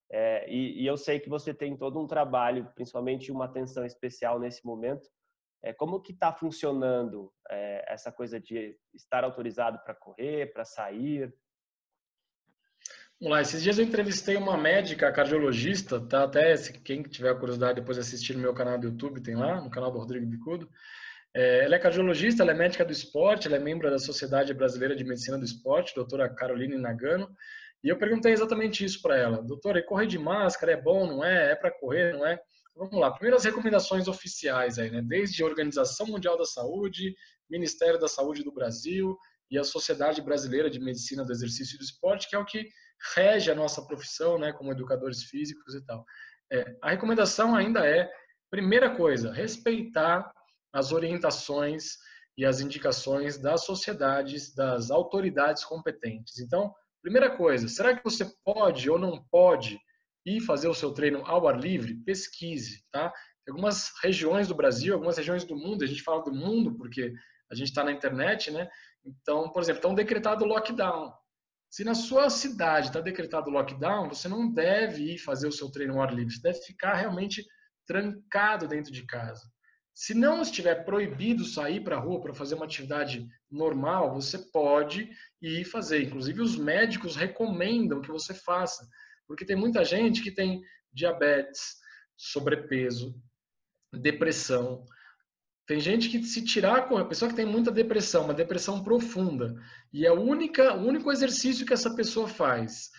[0.10, 4.40] É, e, e, eu sei que você tem todo um trabalho, principalmente uma atenção especial
[4.40, 5.10] nesse momento.
[5.66, 11.34] É, como que está funcionando é, essa coisa de estar autorizado para correr, para sair?
[13.20, 16.26] Vamos lá, esses dias eu entrevistei uma médica cardiologista, tá?
[16.26, 19.72] Até se quem tiver curiosidade depois assistir no meu canal do YouTube, tem lá, no
[19.72, 20.70] canal do Rodrigo Bicudo.
[21.34, 24.96] É, ela é cardiologista, ela é médica do esporte, ela é membro da Sociedade Brasileira
[24.96, 27.36] de Medicina do Esporte, doutora Caroline Nagano.
[27.84, 29.42] E eu perguntei exatamente isso para ela.
[29.42, 31.54] Doutora, correr de máscara é bom, não é?
[31.54, 32.40] É para correr, não é?
[32.76, 33.10] Vamos lá.
[33.12, 35.02] Primeiro as recomendações oficiais aí, né?
[35.02, 37.16] Desde a Organização Mundial da Saúde,
[37.50, 39.18] Ministério da Saúde do Brasil
[39.50, 42.70] e a Sociedade Brasileira de Medicina do Exercício e do Esporte, que é o que
[43.16, 46.06] rege a nossa profissão, né, como educadores físicos e tal.
[46.52, 48.12] É, a recomendação ainda é,
[48.50, 50.30] primeira coisa, respeitar
[50.74, 51.98] as orientações
[52.38, 56.40] e as indicações das sociedades, das autoridades competentes.
[56.40, 59.80] Então, primeira coisa, será que você pode ou não pode
[60.26, 61.96] ir fazer o seu treino ao ar livre?
[62.04, 63.14] Pesquise, tá?
[63.48, 67.14] Algumas regiões do Brasil, algumas regiões do mundo, a gente fala do mundo porque
[67.52, 68.68] a gente está na internet, né?
[69.06, 71.14] Então, por exemplo, estão decretado lockdown.
[71.70, 75.96] Se na sua cidade está decretado lockdown, você não deve ir fazer o seu treino
[75.96, 77.46] ao ar livre, você deve ficar realmente
[77.86, 79.44] trancado dentro de casa.
[79.94, 85.10] Se não estiver proibido sair para a rua para fazer uma atividade normal, você pode
[85.42, 86.04] ir fazer.
[86.04, 88.86] Inclusive, os médicos recomendam que você faça,
[89.28, 90.62] porque tem muita gente que tem
[90.94, 91.78] diabetes,
[92.16, 93.16] sobrepeso,
[93.94, 94.86] depressão,
[95.68, 99.56] tem gente que se tirar, a pessoa que tem muita depressão, uma depressão profunda,
[99.92, 102.92] e a única, o único exercício que essa pessoa faz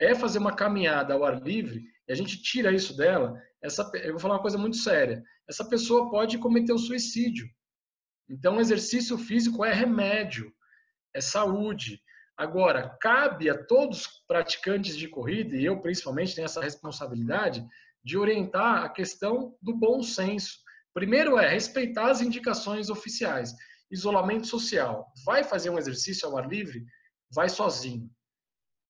[0.00, 4.12] é fazer uma caminhada ao ar livre, e a gente tira isso dela, essa, eu
[4.12, 5.22] vou falar uma coisa muito séria.
[5.48, 7.46] Essa pessoa pode cometer o suicídio.
[8.28, 10.52] Então, exercício físico é remédio,
[11.14, 12.00] é saúde.
[12.36, 17.64] Agora, cabe a todos os praticantes de corrida, e eu principalmente tenho essa responsabilidade,
[18.02, 20.64] de orientar a questão do bom senso
[20.94, 23.52] Primeiro é respeitar as indicações oficiais.
[23.90, 25.12] Isolamento social.
[25.26, 26.86] Vai fazer um exercício ao ar livre?
[27.34, 28.08] Vai sozinho.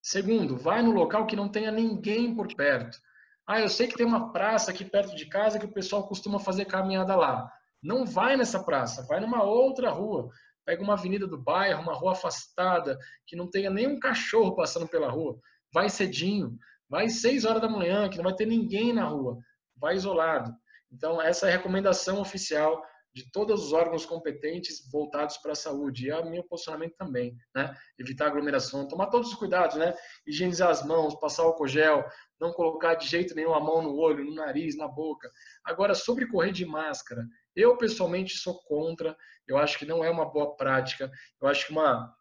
[0.02, 2.98] Segundo, vai no local que não tenha ninguém por perto.
[3.46, 6.38] Ah, eu sei que tem uma praça aqui perto de casa que o pessoal costuma
[6.38, 7.50] fazer caminhada lá.
[7.82, 10.28] Não vai nessa praça, vai numa outra rua.
[10.64, 15.10] Pega uma avenida do bairro, uma rua afastada, que não tenha nenhum cachorro passando pela
[15.10, 15.38] rua.
[15.72, 16.56] Vai cedinho,
[16.88, 19.38] vai seis horas da manhã, que não vai ter ninguém na rua.
[19.76, 20.54] Vai isolado.
[20.90, 22.82] Então, essa é a recomendação oficial
[23.14, 26.06] de todos os órgãos competentes voltados para a saúde.
[26.06, 27.74] E é o meu posicionamento também, né?
[27.98, 29.94] Evitar aglomeração, tomar todos os cuidados, né?
[30.26, 32.04] Higienizar as mãos, passar álcool gel,
[32.40, 35.30] não colocar de jeito nenhum a mão no olho, no nariz, na boca.
[35.64, 37.24] Agora, sobre correr de máscara,
[37.54, 41.72] eu pessoalmente sou contra, eu acho que não é uma boa prática, eu acho que
[41.72, 42.14] uma,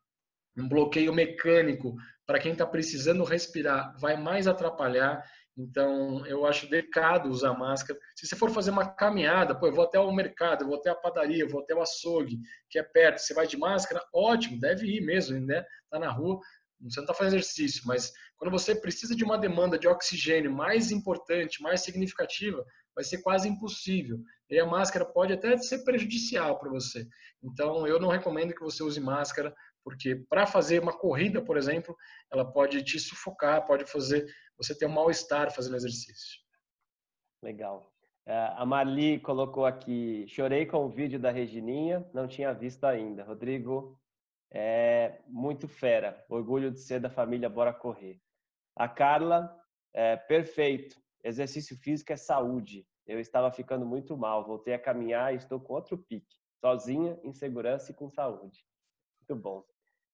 [0.58, 5.24] um bloqueio mecânico para quem está precisando respirar vai mais atrapalhar
[5.56, 8.00] então, eu acho delicado usar máscara.
[8.16, 10.90] Se você for fazer uma caminhada, pô, eu vou até o mercado, eu vou até
[10.90, 14.60] a padaria, eu vou até o açougue, que é perto, você vai de máscara, ótimo,
[14.60, 15.64] deve ir mesmo, né?
[15.92, 16.40] Tá na rua,
[16.82, 20.92] você não está fazendo exercício, mas quando você precisa de uma demanda de oxigênio mais
[20.92, 22.66] importante, mais significativa,
[22.96, 24.20] vai ser quase impossível.
[24.50, 27.08] E a máscara pode até ser prejudicial para você.
[27.42, 31.96] Então, eu não recomendo que você use máscara, porque para fazer uma corrida, por exemplo,
[32.32, 34.26] ela pode te sufocar, pode fazer
[34.58, 36.42] você ter um mal-estar fazendo exercício.
[37.42, 37.92] Legal.
[38.26, 43.24] É, a Marli colocou aqui, chorei com o vídeo da Regininha, não tinha visto ainda.
[43.24, 44.00] Rodrigo,
[44.50, 48.22] é muito fera, orgulho de ser da família Bora Correr.
[48.76, 49.54] A Carla,
[49.94, 52.86] é, perfeito, exercício físico é saúde.
[53.06, 57.34] Eu estava ficando muito mal, voltei a caminhar e estou com outro pique, sozinha, em
[57.34, 58.60] segurança e com saúde.
[59.20, 59.64] Muito bom.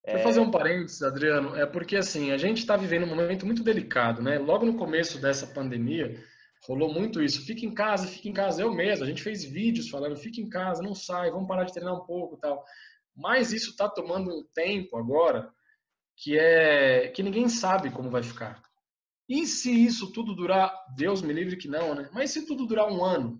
[0.06, 1.56] Deixa eu fazer um parênteses, Adriano.
[1.56, 4.40] É porque assim, a gente está vivendo um momento muito delicado, né?
[4.40, 6.24] Logo no começo dessa pandemia,
[6.66, 7.46] rolou muito isso.
[7.46, 8.62] Fica em casa, fica em casa.
[8.62, 11.74] Eu mesmo, a gente fez vídeos falando, fica em casa, não sai, vamos parar de
[11.74, 12.64] treinar um pouco tal.
[13.16, 15.52] Mas isso está tomando um tempo agora
[16.16, 18.62] que é que ninguém sabe como vai ficar.
[19.30, 22.10] E se isso tudo durar, Deus me livre que não, né?
[22.12, 23.40] Mas se tudo durar um ano?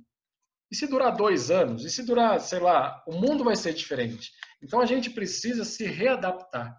[0.72, 1.84] E se durar dois anos?
[1.84, 4.32] E se durar, sei lá, o mundo vai ser diferente.
[4.62, 6.78] Então a gente precisa se readaptar.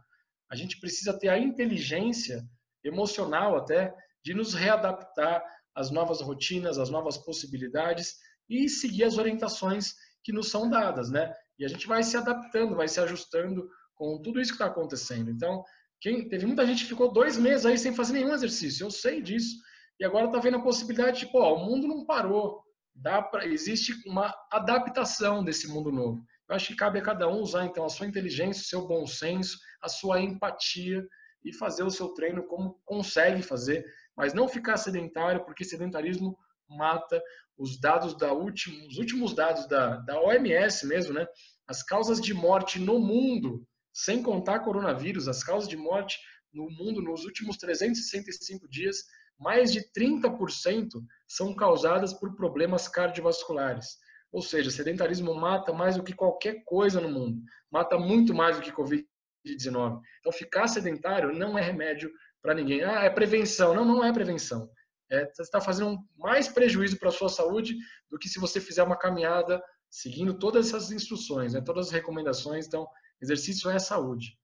[0.48, 2.44] A gente precisa ter a inteligência
[2.84, 3.92] emocional até
[4.24, 5.42] de nos readaptar
[5.74, 8.14] às novas rotinas, às novas possibilidades
[8.48, 11.32] e seguir as orientações que nos são dadas, né?
[11.58, 15.30] E a gente vai se adaptando, vai se ajustando com tudo isso que está acontecendo.
[15.30, 15.64] Então,
[16.00, 19.20] quem, teve muita gente que ficou dois meses aí sem fazer nenhum exercício, eu sei
[19.20, 19.56] disso.
[19.98, 22.62] E agora está vendo a possibilidade de, pô, o mundo não parou,
[22.94, 26.24] dá pra, existe uma adaptação desse mundo novo.
[26.48, 29.06] Eu acho que cabe a cada um usar então a sua inteligência, o seu bom
[29.06, 31.06] senso, a sua empatia
[31.44, 33.84] e fazer o seu treino como consegue fazer,
[34.16, 36.36] mas não ficar sedentário, porque sedentarismo
[36.68, 37.22] mata.
[37.56, 41.26] Os dados da última, os últimos dados da, da OMS mesmo, né?
[41.68, 46.18] As causas de morte no mundo, sem contar coronavírus, as causas de morte
[46.52, 49.04] no mundo nos últimos 365 dias,
[49.38, 50.88] mais de 30%
[51.26, 53.96] são causadas por problemas cardiovasculares.
[54.32, 57.42] Ou seja, sedentarismo mata mais do que qualquer coisa no mundo.
[57.70, 60.00] Mata muito mais do que Covid-19.
[60.20, 62.10] Então, ficar sedentário não é remédio
[62.42, 62.82] para ninguém.
[62.84, 63.74] Ah, é prevenção.
[63.74, 64.70] Não, não é prevenção.
[65.10, 67.76] É, você está fazendo mais prejuízo para a sua saúde
[68.08, 69.60] do que se você fizer uma caminhada
[69.90, 72.66] seguindo todas essas instruções, né, todas as recomendações.
[72.66, 72.86] Então,
[73.20, 74.38] exercício é saúde.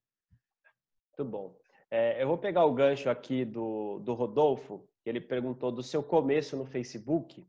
[1.08, 1.56] Muito bom.
[1.90, 6.02] É, eu vou pegar o gancho aqui do, do Rodolfo, que ele perguntou do seu
[6.02, 7.46] começo no Facebook.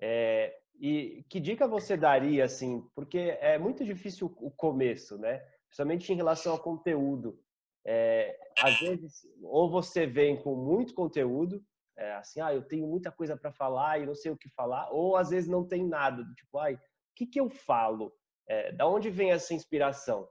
[0.00, 5.38] É, e que dica você daria, assim, porque é muito difícil o começo, né?
[5.66, 7.38] Principalmente em relação ao conteúdo.
[7.86, 11.62] É, às vezes, ou você vem com muito conteúdo,
[11.96, 14.90] é, assim, ah, eu tenho muita coisa para falar e não sei o que falar,
[14.90, 16.80] ou às vezes não tem nada, tipo, ai, o
[17.14, 18.12] que, que eu falo?
[18.46, 20.28] É, da onde vem essa inspiração?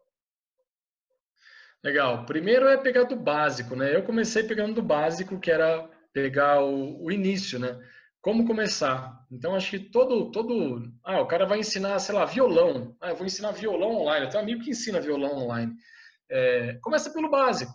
[1.83, 2.25] Legal.
[2.25, 3.93] Primeiro é pegar do básico, né?
[3.93, 7.77] Eu comecei pegando do básico, que era pegar o, o início, né?
[8.21, 9.19] Como começar?
[9.29, 10.89] Então, acho que todo, todo.
[11.03, 12.95] Ah, o cara vai ensinar, sei lá, violão.
[13.01, 14.25] Ah, eu vou ensinar violão online.
[14.25, 15.73] Eu tenho um amigo que ensina violão online.
[16.31, 17.73] É, começa pelo básico.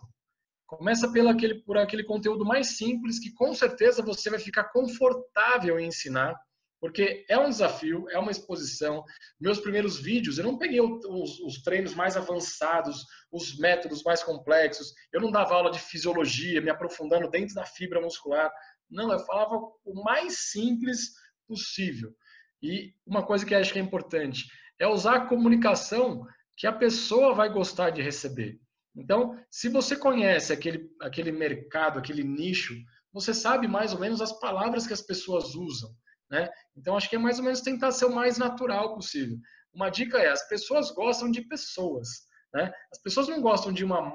[0.65, 5.79] Começa pelo aquele, por aquele conteúdo mais simples que com certeza você vai ficar confortável
[5.79, 6.35] em ensinar,
[6.79, 9.03] porque é um desafio, é uma exposição.
[9.39, 14.93] Meus primeiros vídeos, eu não peguei os, os treinos mais avançados, os métodos mais complexos,
[15.11, 18.51] eu não dava aula de fisiologia, me aprofundando dentro da fibra muscular.
[18.89, 19.55] Não, eu falava
[19.85, 21.11] o mais simples
[21.47, 22.15] possível.
[22.61, 24.45] E uma coisa que eu acho que é importante
[24.79, 26.25] é usar a comunicação
[26.57, 28.59] que a pessoa vai gostar de receber.
[28.95, 32.75] Então, se você conhece aquele, aquele mercado, aquele nicho,
[33.13, 35.89] você sabe mais ou menos as palavras que as pessoas usam.
[36.29, 36.49] Né?
[36.75, 39.37] Então, acho que é mais ou menos tentar ser o mais natural possível.
[39.73, 42.07] Uma dica é: as pessoas gostam de pessoas.
[42.53, 42.71] Né?
[42.91, 44.13] As pessoas não gostam de uma.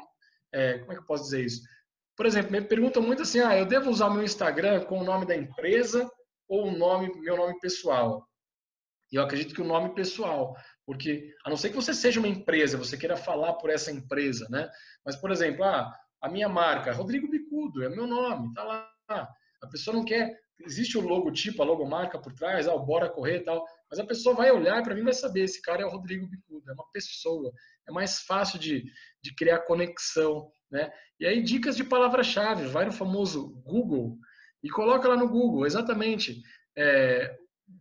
[0.52, 1.62] É, como é que eu posso dizer isso?
[2.16, 5.26] Por exemplo, me perguntam muito assim: ah, eu devo usar meu Instagram com o nome
[5.26, 6.08] da empresa
[6.48, 8.26] ou o nome, meu nome pessoal?
[9.12, 10.56] E eu acredito que o nome pessoal.
[10.86, 14.46] Porque, a não ser que você seja uma empresa, você queira falar por essa empresa,
[14.50, 14.68] né?
[15.04, 15.90] Mas, por exemplo, ah,
[16.20, 18.90] a minha marca, Rodrigo Bicudo, é meu nome, tá lá.
[19.08, 23.44] A pessoa não quer, existe o logotipo, a logomarca por trás, ah, Bora Correr e
[23.44, 26.28] tal, mas a pessoa vai olhar para mim vai saber, esse cara é o Rodrigo
[26.28, 27.52] Bicudo, é uma pessoa.
[27.88, 28.84] É mais fácil de,
[29.22, 30.90] de criar conexão, né?
[31.20, 34.18] E aí, dicas de palavra-chave, vai no famoso Google
[34.62, 36.42] e coloca lá no Google, exatamente,
[36.76, 37.36] é,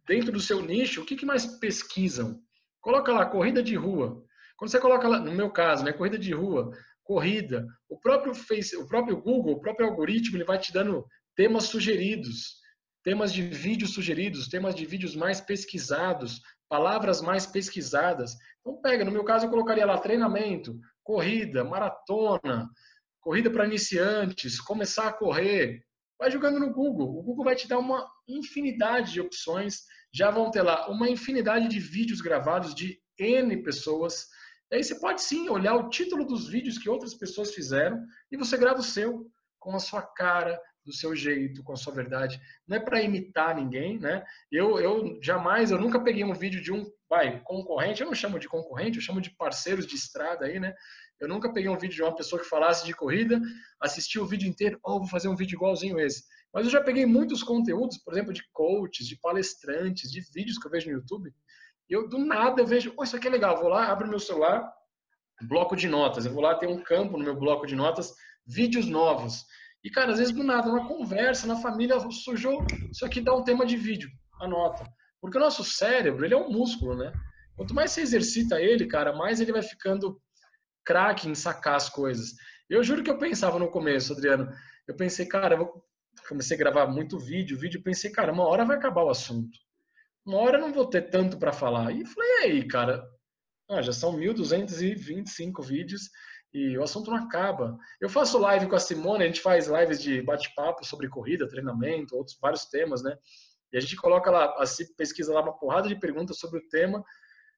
[0.07, 2.39] dentro do seu nicho, o que, que mais pesquisam?
[2.81, 4.21] Coloca lá, corrida de rua.
[4.57, 6.71] Quando você coloca lá, no meu caso, né, corrida de rua,
[7.03, 11.05] corrida, o próprio Face, o próprio Google, o próprio algoritmo, ele vai te dando
[11.35, 12.61] temas sugeridos,
[13.03, 18.35] temas de vídeos sugeridos, temas de vídeos mais pesquisados, palavras mais pesquisadas.
[18.61, 22.69] Então pega, no meu caso eu colocaria lá treinamento, corrida, maratona,
[23.21, 25.83] corrida para iniciantes, começar a correr.
[26.17, 27.17] Vai jogando no Google.
[27.17, 29.83] O Google vai te dar uma infinidade de opções
[30.13, 34.27] já vão ter lá uma infinidade de vídeos gravados de N pessoas.
[34.71, 37.99] E aí você pode sim olhar o título dos vídeos que outras pessoas fizeram
[38.31, 39.27] e você grava o seu
[39.59, 42.39] com a sua cara, do seu jeito, com a sua verdade.
[42.67, 44.23] Não é para imitar ninguém, né?
[44.51, 48.39] Eu, eu jamais, eu nunca peguei um vídeo de um, vai, concorrente, eu não chamo
[48.39, 50.73] de concorrente, eu chamo de parceiros de estrada aí, né?
[51.19, 53.39] Eu nunca peguei um vídeo de uma pessoa que falasse de corrida,
[53.79, 56.23] assisti o vídeo inteiro, oh, vou fazer um vídeo igualzinho esse.
[56.53, 60.67] Mas eu já peguei muitos conteúdos, por exemplo, de coaches, de palestrantes, de vídeos que
[60.67, 61.33] eu vejo no YouTube.
[61.89, 63.57] E eu, do nada, eu vejo, oh, isso aqui é legal.
[63.57, 64.69] Vou lá, abro meu celular,
[65.47, 66.25] bloco de notas.
[66.25, 68.13] Eu vou lá, tem um campo no meu bloco de notas,
[68.45, 69.45] vídeos novos.
[69.83, 73.43] E, cara, às vezes do nada, uma conversa na família sujou, isso aqui dá um
[73.43, 74.09] tema de vídeo,
[74.39, 74.85] anota.
[75.19, 77.11] Porque o nosso cérebro, ele é um músculo, né?
[77.55, 80.19] Quanto mais você exercita ele, cara, mais ele vai ficando
[80.85, 82.33] craque em sacar as coisas.
[82.69, 84.49] Eu juro que eu pensava no começo, Adriano,
[84.87, 85.83] eu pensei, cara, eu
[86.27, 89.57] comecei a gravar muito vídeo, vídeo, pensei, cara, uma hora vai acabar o assunto.
[90.25, 91.91] Uma hora eu não vou ter tanto para falar.
[91.91, 93.03] E falei, e aí, cara,
[93.69, 96.09] ah, já são 1.225 vídeos
[96.53, 97.77] e o assunto não acaba.
[97.99, 102.15] Eu faço live com a Simone, a gente faz lives de bate-papo sobre corrida, treinamento,
[102.15, 103.17] outros vários temas, né?
[103.71, 104.53] E a gente coloca lá,
[104.97, 107.03] pesquisa lá uma porrada de perguntas sobre o tema.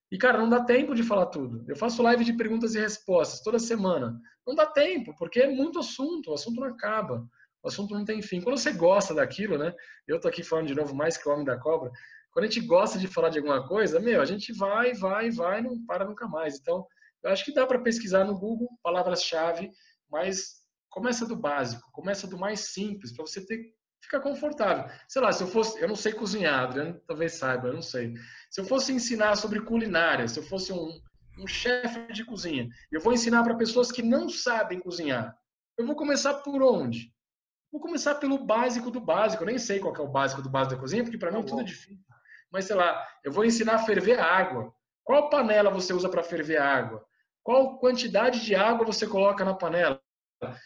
[0.10, 1.66] E, cara, não dá tempo de falar tudo.
[1.68, 4.18] Eu faço live de perguntas e respostas toda semana.
[4.48, 7.28] Não dá tempo, porque é muito assunto, o assunto não acaba
[7.66, 8.40] o assunto não tem fim.
[8.40, 9.74] Quando você gosta daquilo, né?
[10.08, 11.92] Eu tô aqui falando de novo mais que o Homem da Cobra.
[12.32, 15.64] quando a gente gosta de falar de alguma coisa, meu, a gente vai, vai, vai,
[15.64, 16.60] não para nunca mais.
[16.60, 16.86] Então,
[17.26, 19.72] eu acho que dá para pesquisar no Google palavras-chave,
[20.10, 24.86] mas começa do básico, começa do mais simples, para você ter ficar confortável.
[25.08, 28.14] Sei lá, se eu fosse, eu não sei cozinhar, Adriano talvez saiba, eu não sei.
[28.50, 31.02] Se eu fosse ensinar sobre culinária, se eu fosse um,
[31.40, 35.36] um chefe de cozinha, eu vou ensinar para pessoas que não sabem cozinhar.
[35.78, 37.12] Eu vou começar por onde?
[37.72, 39.44] Vou começar pelo básico do básico.
[39.44, 41.44] Eu nem sei qual é o básico do básico da cozinha, porque para mim é
[41.44, 42.06] tudo difícil.
[42.52, 44.72] Mas sei lá, eu vou ensinar a ferver água.
[45.04, 47.06] Qual panela você usa para ferver água?
[47.46, 50.02] Qual quantidade de água você coloca na panela?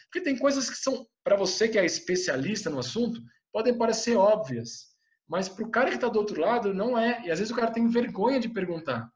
[0.04, 3.20] Porque tem coisas que são, para você que é especialista no assunto,
[3.52, 4.86] podem parecer óbvias.
[5.28, 7.22] Mas para o cara que está do outro lado, não é.
[7.26, 9.12] E às vezes o cara tem vergonha de perguntar.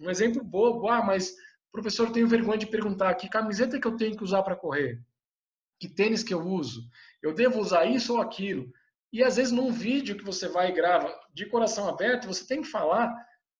[0.00, 1.36] Um exemplo bobo, ah, mas
[1.70, 5.02] professor, eu tenho vergonha de perguntar que camiseta que eu tenho que usar para correr?
[5.78, 6.88] Que tênis que eu uso?
[7.22, 8.72] Eu devo usar isso ou aquilo?
[9.12, 12.62] E às vezes num vídeo que você vai e grava de coração aberto, você tem
[12.62, 13.14] que falar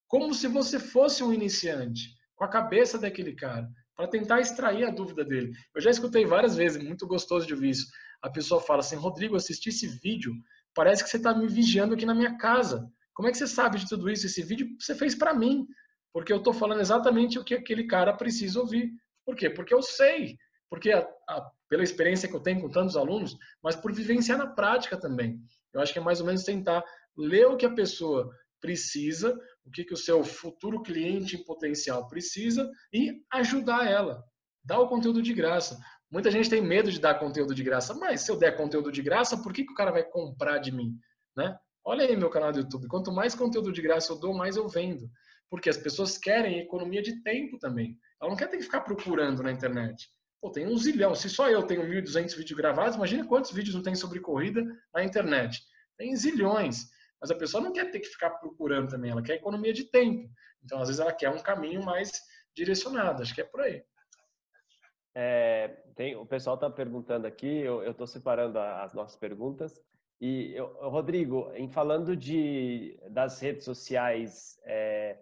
[0.09, 4.91] como se você fosse um iniciante, com a cabeça daquele cara, para tentar extrair a
[4.91, 5.53] dúvida dele.
[5.75, 7.87] Eu já escutei várias vezes, muito gostoso de ouvir isso.
[8.23, 10.33] A pessoa fala assim: Rodrigo, assisti esse vídeo,
[10.75, 12.89] parece que você está me vigiando aqui na minha casa.
[13.15, 14.27] Como é que você sabe de tudo isso?
[14.27, 15.67] Esse vídeo você fez para mim
[16.15, 18.93] porque eu estou falando exatamente o que aquele cara precisa ouvir.
[19.27, 19.51] Por quê?
[19.51, 20.39] Porque eu sei,
[20.71, 24.47] porque a, a, pela experiência que eu tenho com tantos alunos, mas por vivenciar na
[24.47, 25.41] prática também.
[25.73, 26.85] Eu acho que é mais ou menos tentar
[27.17, 28.31] ler o que a pessoa
[28.61, 34.23] precisa, o que, que o seu futuro cliente em potencial precisa e ajudar ela.
[34.63, 35.79] Dar o conteúdo de graça.
[36.11, 39.03] Muita gente tem medo de dar conteúdo de graça, mas se eu der conteúdo de
[39.03, 40.97] graça, por que, que o cara vai comprar de mim?
[41.37, 41.57] Né?
[41.85, 42.89] Olha aí meu canal do YouTube.
[42.89, 45.11] Quanto mais conteúdo de graça eu dou, mais eu vendo.
[45.51, 47.99] Porque as pessoas querem economia de tempo também.
[48.21, 50.09] Ela não quer ter que ficar procurando na internet.
[50.41, 51.15] Pô, tem um zilhão.
[51.15, 54.63] Se só eu tenho 1.200 vídeos gravados, imagina quantos vídeos não tem sobre corrida
[54.95, 55.61] na internet.
[55.97, 56.87] Tem zilhões.
[57.25, 59.11] Mas a pessoa não quer ter que ficar procurando também.
[59.11, 60.29] Ela quer economia de tempo.
[60.63, 62.21] Então, às vezes, ela quer um caminho mais
[62.55, 63.23] direcionado.
[63.23, 63.83] Acho que é por aí.
[65.15, 69.81] É, tem, o pessoal está perguntando aqui, eu estou separando as nossas perguntas.
[70.21, 75.17] E, eu, Rodrigo, em falando de, das redes sociais, é,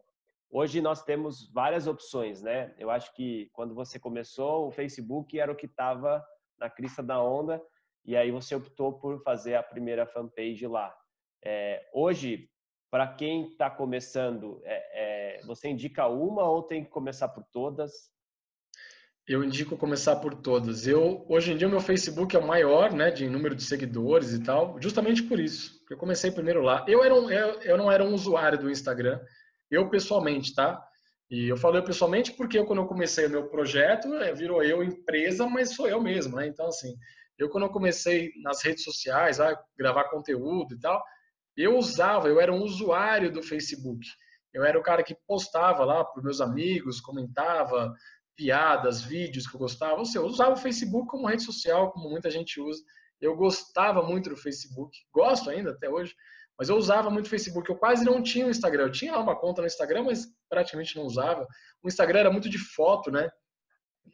[0.50, 2.74] Hoje nós temos várias opções, né?
[2.76, 6.22] Eu acho que quando você começou, o Facebook era o que estava
[6.59, 7.62] na crista da onda
[8.05, 10.92] e aí você optou por fazer a primeira fanpage lá.
[11.45, 12.49] É, hoje,
[12.90, 18.11] para quem está começando, é, é, você indica uma ou tem que começar por todas?
[19.26, 20.86] Eu indico começar por todas.
[20.86, 24.32] Eu hoje em dia o meu Facebook é o maior, né, de número de seguidores
[24.32, 25.80] e tal, justamente por isso.
[25.88, 26.84] Eu comecei primeiro lá.
[26.88, 29.20] Eu era um, eu, eu não era um usuário do Instagram
[29.72, 30.86] eu pessoalmente, tá?
[31.30, 34.62] E eu falo eu pessoalmente porque eu, quando eu comecei o meu projeto, é, virou
[34.62, 36.47] eu empresa, mas sou eu mesmo, né?
[36.47, 36.95] Então, assim,
[37.38, 41.03] eu quando eu comecei nas redes sociais, a gravar conteúdo e tal,
[41.57, 44.07] eu usava, eu era um usuário do Facebook.
[44.53, 47.94] Eu era o cara que postava lá para meus amigos, comentava
[48.36, 49.98] piadas, vídeos que eu gostava.
[49.98, 52.82] Ou seja, eu usava o Facebook como rede social, como muita gente usa.
[53.20, 56.14] Eu gostava muito do Facebook, gosto ainda até hoje.
[56.59, 58.84] Mas eu usava muito o Facebook, eu quase não tinha o Instagram.
[58.84, 61.46] Eu tinha lá uma conta no Instagram, mas praticamente não usava.
[61.82, 63.30] O Instagram era muito de foto, né?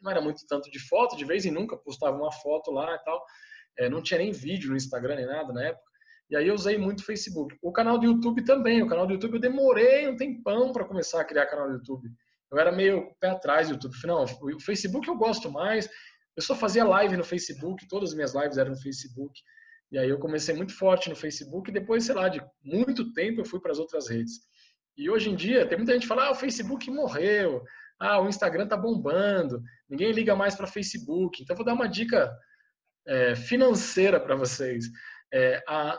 [0.01, 3.03] Não era muito tanto de foto, de vez em nunca postava uma foto lá e
[3.03, 3.23] tal.
[3.77, 5.88] É, não tinha nem vídeo no Instagram nem nada na época.
[6.29, 7.57] E aí eu usei muito o Facebook.
[7.61, 8.83] O canal do YouTube também.
[8.83, 12.09] O canal do YouTube eu demorei um tempão para começar a criar canal do YouTube.
[12.51, 13.95] Eu era meio pé atrás do YouTube.
[14.05, 15.89] Não, o Facebook eu gosto mais.
[16.35, 19.39] Eu só fazia live no Facebook, todas as minhas lives eram no Facebook.
[19.91, 23.41] E aí eu comecei muito forte no Facebook e depois, sei lá, de muito tempo
[23.41, 24.39] eu fui para as outras redes.
[24.95, 27.63] E hoje em dia tem muita gente que fala, ah, o Facebook morreu,
[27.99, 31.41] ah, o Instagram tá bombando, ninguém liga mais para Facebook.
[31.41, 32.31] Então vou dar uma dica
[33.07, 34.85] é, financeira para vocês.
[35.33, 35.97] É, a,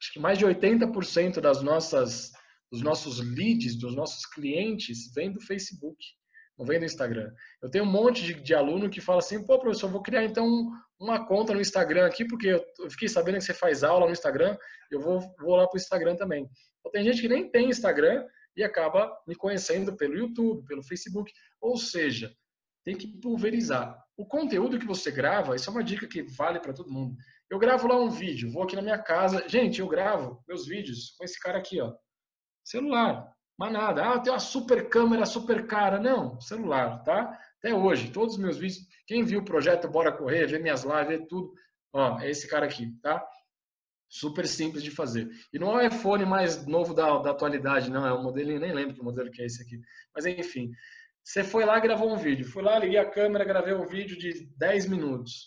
[0.00, 2.32] acho que mais de 80% das nossas,
[2.70, 5.96] dos nossos leads, dos nossos clientes, vem do Facebook
[6.58, 7.30] não vem do Instagram.
[7.62, 10.70] Eu tenho um monte de, de aluno que fala assim, pô, professor, vou criar então
[10.98, 14.56] uma conta no Instagram aqui, porque eu, fiquei sabendo que você faz aula no Instagram,
[14.90, 16.48] eu vou, vou lá para o Instagram também.
[16.80, 18.24] Então, tem gente que nem tem Instagram
[18.56, 21.30] e acaba me conhecendo pelo YouTube, pelo Facebook.
[21.60, 22.34] Ou seja,
[22.84, 24.02] tem que pulverizar.
[24.16, 27.14] O conteúdo que você grava, isso é uma dica que vale para todo mundo.
[27.48, 29.48] Eu gravo lá um vídeo, vou aqui na minha casa.
[29.48, 31.94] Gente, eu gravo meus vídeos com esse cara aqui, ó.
[32.64, 33.32] Celular.
[33.58, 34.04] Mas nada.
[34.04, 35.98] Ah, tem uma super câmera super cara.
[35.98, 37.38] Não, celular, tá?
[37.58, 38.84] Até hoje, todos os meus vídeos.
[39.06, 41.52] Quem viu o projeto Bora Correr, vê minhas lives, vê tudo.
[41.92, 43.24] Ó, é esse cara aqui, tá?
[44.08, 45.28] Super simples de fazer.
[45.52, 48.06] E não é o iPhone mais novo da, da atualidade, não.
[48.06, 49.80] É um modelo, nem lembro que modelo que é esse aqui.
[50.14, 50.70] Mas enfim,
[51.24, 52.44] você foi lá gravou um vídeo.
[52.44, 55.44] Fui lá, liguei a câmera, gravei um vídeo de 10 minutos.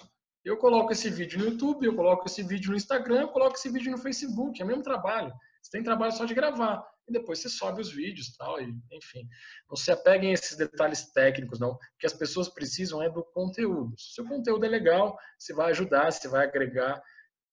[0.49, 3.69] Eu coloco esse vídeo no YouTube, eu coloco esse vídeo no Instagram, eu coloco esse
[3.69, 4.59] vídeo no Facebook.
[4.59, 5.31] É o mesmo trabalho.
[5.61, 9.27] Você tem trabalho só de gravar e depois você sobe os vídeos tal, e enfim.
[9.69, 11.73] Não se apeguem a esses detalhes técnicos, não.
[11.73, 13.93] O que as pessoas precisam é do conteúdo.
[13.95, 16.99] Se o conteúdo é legal, você vai ajudar, você vai agregar.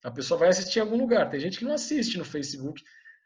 [0.03, 1.29] A pessoa vai assistir em algum lugar.
[1.29, 2.81] Tem gente que não assiste no Facebook.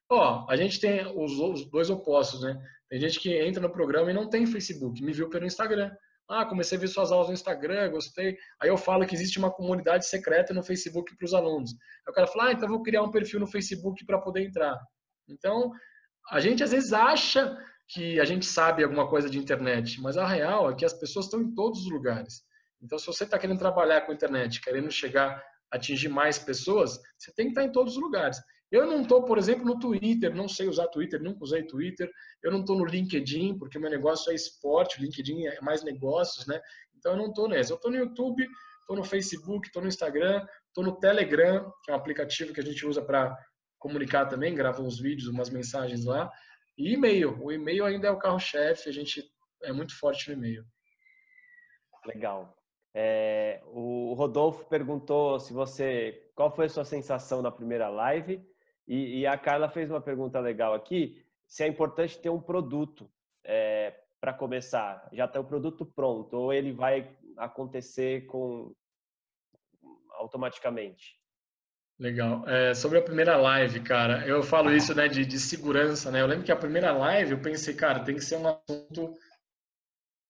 [0.10, 2.62] Ó, a gente tem os, os dois opostos, né?
[2.90, 5.96] Tem gente que entra no programa e não tem Facebook, me viu pelo Instagram.
[6.32, 8.38] Ah, comecei a ver suas aulas no Instagram, gostei.
[8.62, 11.72] Aí eu falo que existe uma comunidade secreta no Facebook para os alunos.
[11.72, 14.80] Aí o cara fala, ah, então vou criar um perfil no Facebook para poder entrar.
[15.28, 15.72] Então,
[16.30, 17.58] a gente às vezes acha
[17.90, 21.26] que a gente sabe alguma coisa de internet, mas a real é que as pessoas
[21.26, 22.44] estão em todos os lugares.
[22.82, 27.48] Então, se você está querendo trabalhar com internet, querendo chegar, atingir mais pessoas, você tem
[27.48, 28.38] que estar em todos os lugares.
[28.72, 32.10] Eu não estou, por exemplo, no Twitter, não sei usar Twitter, nunca usei Twitter.
[32.42, 36.48] Eu não estou no LinkedIn, porque meu negócio é esporte, o LinkedIn é mais negócios,
[36.48, 36.62] né?
[36.96, 37.74] Então eu não estou nessa.
[37.74, 38.48] Eu estou no YouTube,
[38.80, 42.64] estou no Facebook, estou no Instagram, estou no Telegram, que é um aplicativo que a
[42.64, 43.38] gente usa para
[43.78, 46.32] comunicar também, grava uns vídeos, umas mensagens lá.
[46.78, 47.44] E e-mail.
[47.44, 49.22] O e-mail ainda é o carro-chefe, a gente
[49.64, 50.64] é muito forte no e-mail.
[52.06, 52.56] Legal.
[52.94, 58.42] É, o Rodolfo perguntou se você, qual foi a sua sensação na primeira live
[58.88, 63.10] e, e, a Carla fez uma pergunta legal aqui, se é importante ter um produto
[63.44, 68.74] é, para começar, já ter o produto pronto, ou ele vai acontecer com
[70.12, 71.20] automaticamente?
[72.02, 72.48] Legal.
[72.50, 76.22] É, sobre a primeira live, cara, eu falo isso né, de, de segurança, né?
[76.22, 79.14] Eu lembro que a primeira live eu pensei, cara, tem que ser um assunto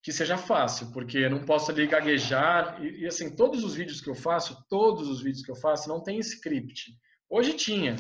[0.03, 2.83] que seja fácil, porque eu não posso ali gaguejar.
[2.83, 5.87] E, e, assim, todos os vídeos que eu faço, todos os vídeos que eu faço,
[5.87, 6.91] não tem script.
[7.29, 7.95] Hoje tinha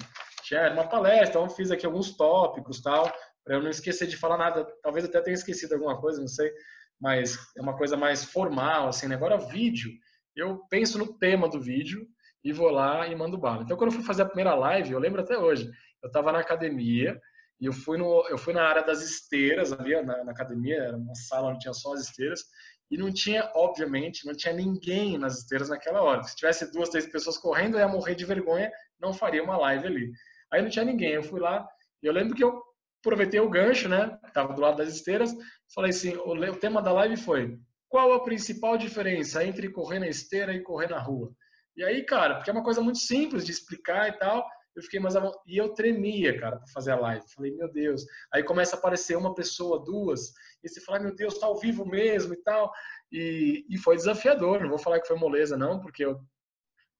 [0.51, 3.09] tinha uma palestra, então fiz aqui alguns tópicos tal,
[3.43, 4.67] para eu não esquecer de falar nada.
[4.83, 6.51] Talvez até tenha esquecido alguma coisa, não sei,
[6.99, 9.07] mas é uma coisa mais formal, assim.
[9.07, 9.15] Né?
[9.15, 9.91] Agora, vídeo,
[10.35, 12.05] eu penso no tema do vídeo
[12.43, 13.63] e vou lá e mando bala.
[13.63, 15.71] Então, quando eu fui fazer a primeira live, eu lembro até hoje,
[16.03, 17.19] eu estava na academia
[17.59, 20.97] e eu fui, no, eu fui na área das esteiras ali, na, na academia, era
[20.97, 22.43] uma sala onde tinha só as esteiras,
[22.89, 26.23] e não tinha, obviamente, não tinha ninguém nas esteiras naquela hora.
[26.23, 29.87] Se tivesse duas, três pessoas correndo, eu ia morrer de vergonha, não faria uma live
[29.87, 30.11] ali.
[30.51, 31.13] Aí não tinha ninguém.
[31.13, 31.67] Eu fui lá
[32.01, 32.61] e eu lembro que eu
[32.99, 34.17] aproveitei o gancho, né?
[34.33, 35.35] Tava do lado das esteiras.
[35.73, 37.57] Falei assim: o, o tema da live foi
[37.91, 41.33] qual a principal diferença entre correr na esteira e correr na rua?
[41.75, 44.99] E aí, cara, porque é uma coisa muito simples de explicar e tal, eu fiquei
[44.99, 45.13] mais
[45.45, 47.25] e eu tremia, cara, para fazer a live.
[47.35, 48.05] Falei, meu Deus.
[48.33, 50.31] Aí começa a aparecer uma pessoa, duas,
[50.63, 52.71] e você fala, meu Deus, tá ao vivo mesmo e tal.
[53.11, 54.61] E, e foi desafiador.
[54.61, 56.17] Não vou falar que foi moleza, não, porque eu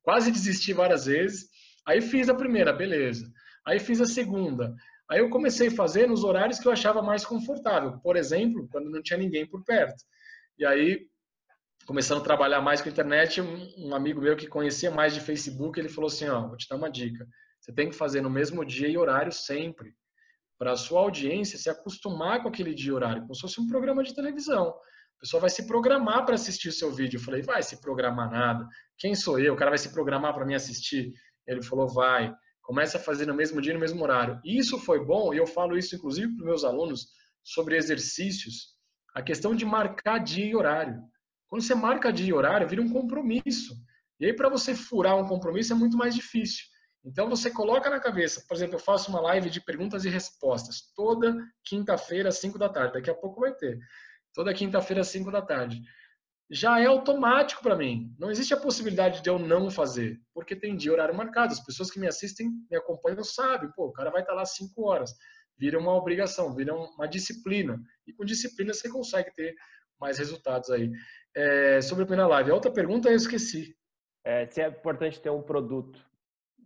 [0.03, 1.49] quase desisti várias vezes.
[1.87, 3.31] Aí fiz a primeira, beleza.
[3.65, 4.73] Aí fiz a segunda.
[5.09, 7.99] Aí eu comecei a fazer nos horários que eu achava mais confortável.
[7.99, 10.03] Por exemplo, quando não tinha ninguém por perto.
[10.57, 11.07] E aí,
[11.85, 15.79] começando a trabalhar mais com a internet, um amigo meu que conhecia mais de Facebook,
[15.79, 17.27] ele falou assim, ó, vou te dar uma dica.
[17.59, 19.93] Você tem que fazer no mesmo dia e horário sempre.
[20.57, 23.67] Para a sua audiência se acostumar com aquele dia e horário, como se fosse um
[23.67, 24.69] programa de televisão.
[24.69, 27.17] A pessoa vai se programar para assistir o seu vídeo.
[27.17, 28.67] Eu falei, vai se programar nada.
[28.97, 29.53] Quem sou eu?
[29.53, 31.11] O cara vai se programar para me assistir?
[31.45, 32.33] Ele falou, vai.
[32.71, 34.39] Começa a fazer no mesmo dia, no mesmo horário.
[34.45, 37.07] E isso foi bom, e eu falo isso inclusive para meus alunos
[37.43, 38.77] sobre exercícios,
[39.13, 41.03] a questão de marcar dia e horário.
[41.49, 43.75] Quando você marca dia e horário, vira um compromisso.
[44.21, 46.63] E aí, para você furar um compromisso, é muito mais difícil.
[47.03, 50.93] Então, você coloca na cabeça, por exemplo, eu faço uma live de perguntas e respostas
[50.95, 52.93] toda quinta-feira, às 5 da tarde.
[52.93, 53.79] Daqui a pouco vai ter.
[54.33, 55.81] Toda quinta-feira, às 5 da tarde
[56.51, 58.13] já é automático para mim.
[58.19, 61.53] Não existe a possibilidade de eu não fazer, porque tem dia horário marcado.
[61.53, 64.45] As pessoas que me assistem, me acompanham, sabem, pô, o cara vai estar tá lá
[64.45, 65.13] cinco horas.
[65.57, 67.79] Vira uma obrigação, vira uma disciplina.
[68.05, 69.55] E com disciplina você consegue ter
[69.97, 70.91] mais resultados aí.
[71.33, 73.73] É, sobre a primeira live, a outra pergunta eu esqueci.
[74.25, 75.99] É, se é importante ter um produto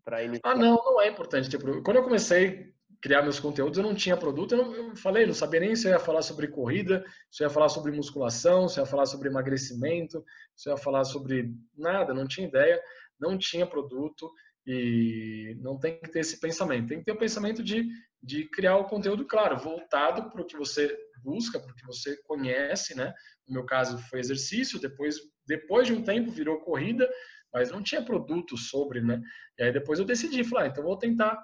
[0.03, 0.49] para iniciar.
[0.49, 1.83] Ah, não, não é importante ter produto.
[1.83, 2.74] Quando eu comecei
[3.05, 5.87] criar meus conteúdos, eu não tinha produto, eu, não, eu falei, não sabia nem se
[5.87, 9.05] eu ia falar sobre corrida, se eu ia falar sobre musculação, se eu ia falar
[9.05, 10.25] sobre emagrecimento,
[10.55, 12.81] se eu ia falar sobre nada, não tinha ideia,
[13.19, 14.31] não tinha produto
[14.65, 16.87] e não tem que ter esse pensamento.
[16.87, 17.87] Tem que ter o pensamento de,
[18.23, 22.17] de criar o conteúdo, claro, voltado para o que você busca, para o que você
[22.23, 23.13] conhece, né?
[23.47, 25.17] No meu caso foi exercício, depois,
[25.47, 27.07] depois de um tempo virou corrida,
[27.53, 29.21] mas não tinha produto sobre, né?
[29.59, 31.39] E aí depois eu decidi, falar, ah, então vou tentar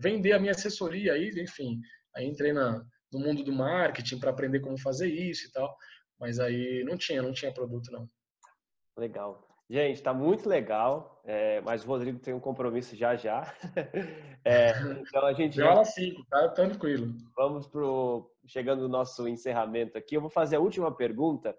[0.00, 1.80] vender a minha assessoria aí, enfim.
[2.14, 5.76] Aí entrei na, no mundo do marketing para aprender como fazer isso e tal.
[6.18, 8.08] Mas aí não tinha, não tinha produto não.
[8.96, 9.46] Legal.
[9.70, 13.54] Gente, está muito legal, é, mas o Rodrigo tem um compromisso já já.
[14.42, 14.70] É,
[15.02, 15.56] então a gente.
[15.56, 17.14] Já cinco, tá tranquilo.
[17.36, 20.16] Vamos pro chegando no nosso encerramento aqui.
[20.16, 21.54] Eu vou fazer a última pergunta,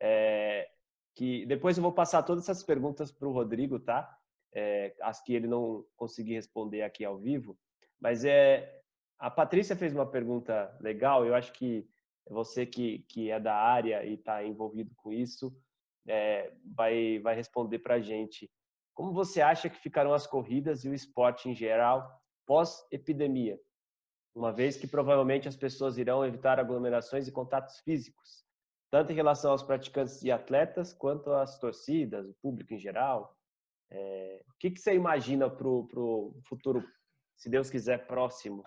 [0.00, 0.68] é,
[1.16, 4.08] que depois eu vou passar todas essas perguntas para o Rodrigo, tá?
[4.54, 7.58] É, as que ele não conseguir responder aqui ao vivo.
[8.00, 8.80] Mas é
[9.18, 11.26] a Patrícia fez uma pergunta legal.
[11.26, 11.86] Eu acho que
[12.26, 15.54] você que, que é da área e está envolvido com isso
[16.06, 18.50] é, vai, vai responder para a gente.
[18.94, 22.10] Como você acha que ficarão as corridas e o esporte em geral
[22.46, 23.60] pós-epidemia?
[24.34, 28.44] Uma vez que provavelmente as pessoas irão evitar aglomerações e contatos físicos,
[28.90, 33.36] tanto em relação aos praticantes e atletas, quanto às torcidas, o público em geral.
[33.90, 36.84] É, o que, que você imagina para o futuro,
[37.40, 38.62] se Deus quiser, próximo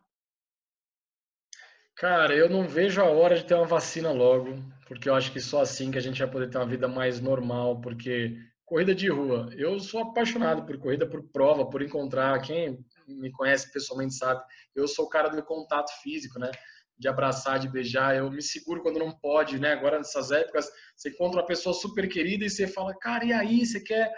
[1.95, 4.55] Cara, eu não vejo a hora de ter uma vacina logo,
[4.87, 7.21] porque eu acho que só assim que a gente vai poder ter uma vida mais
[7.21, 8.35] normal, porque
[8.65, 13.71] corrida de rua, eu sou apaixonado por corrida, por prova, por encontrar, quem me conhece
[13.71, 14.43] pessoalmente sabe,
[14.75, 16.49] eu sou o cara do contato físico, né?
[16.97, 19.73] De abraçar, de beijar, eu me seguro quando não pode, né?
[19.73, 23.65] Agora nessas épocas, você encontra uma pessoa super querida e você fala, cara, e aí,
[23.65, 24.11] você quer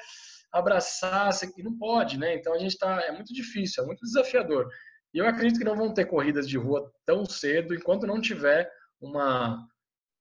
[0.56, 2.36] abraçar, e não pode, né?
[2.36, 4.69] Então a gente tá, é muito difícil, é muito desafiador.
[5.14, 8.69] E eu acredito que não vão ter corridas de rua tão cedo enquanto não tiver
[8.99, 9.65] uma,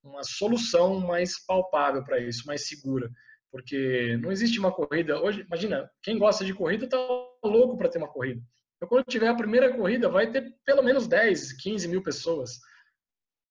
[0.02, 3.08] uma solução mais palpável para isso, mais segura.
[3.50, 5.20] Porque não existe uma corrida.
[5.22, 6.98] Hoje, imagina, quem gosta de corrida está
[7.44, 8.42] louco para ter uma corrida.
[8.76, 12.58] Então, quando tiver a primeira corrida, vai ter pelo menos 10, 15 mil pessoas.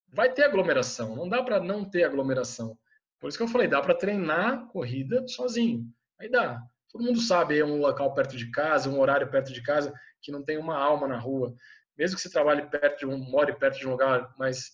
[0.09, 1.15] Vai ter aglomeração.
[1.15, 2.77] Não dá para não ter aglomeração.
[3.19, 5.87] Por isso que eu falei, dá para treinar corrida sozinho.
[6.19, 6.61] Aí dá.
[6.93, 9.91] Todo mundo sabe, é um local perto de casa, um horário perto de casa
[10.21, 11.55] que não tem uma alma na rua.
[11.97, 14.71] Mesmo que você trabalhe perto de um, more perto de um lugar mais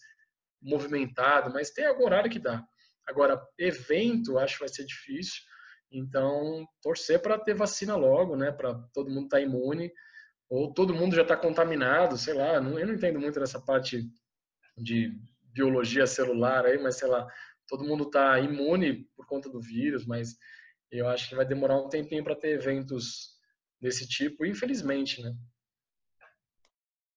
[0.61, 2.61] movimentado, mas tem algum horário que dá.
[3.07, 5.41] Agora, evento, acho que vai ser difícil.
[5.89, 8.51] Então, torcer para ter vacina logo, né?
[8.51, 9.89] Para todo mundo estar tá imune.
[10.49, 12.55] Ou todo mundo já está contaminado, sei lá.
[12.55, 14.03] eu não entendo muito dessa parte
[14.77, 15.17] de
[15.53, 17.25] biologia celular aí, mas sei lá.
[17.65, 20.35] Todo mundo está imune por conta do vírus, mas
[20.91, 23.38] eu acho que vai demorar um tempinho para ter eventos
[23.80, 25.34] desse tipo, infelizmente, né?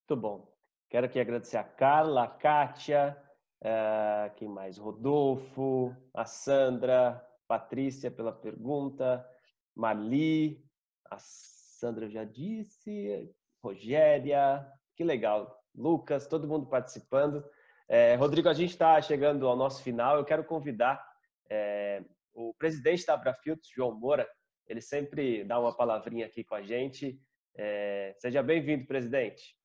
[0.08, 0.52] Muito bom.
[0.90, 3.16] Quero aqui agradecer a Carla, a Kátia,
[3.62, 4.76] uh, quem mais?
[4.76, 9.26] Rodolfo, a Sandra, Patrícia pela pergunta,
[9.74, 10.62] Marli,
[11.10, 15.58] a Sandra já disse, Rogéria, que legal.
[15.74, 17.42] Lucas, todo mundo participando.
[17.88, 20.16] É, Rodrigo, a gente está chegando ao nosso final.
[20.16, 21.02] Eu quero convidar
[21.48, 22.02] é,
[22.34, 24.28] o presidente da Abrafiltros, João Moura,
[24.66, 27.20] ele sempre dá uma palavrinha aqui com a gente.
[27.56, 29.56] É, seja bem-vindo, presidente.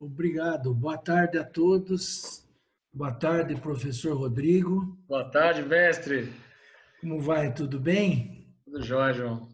[0.00, 0.74] Obrigado.
[0.74, 2.48] Boa tarde a todos.
[2.92, 4.98] Boa tarde, professor Rodrigo.
[5.08, 6.32] Boa tarde, mestre.
[7.00, 7.52] Como vai?
[7.52, 8.54] Tudo bem?
[8.64, 9.48] Tudo jóia, João.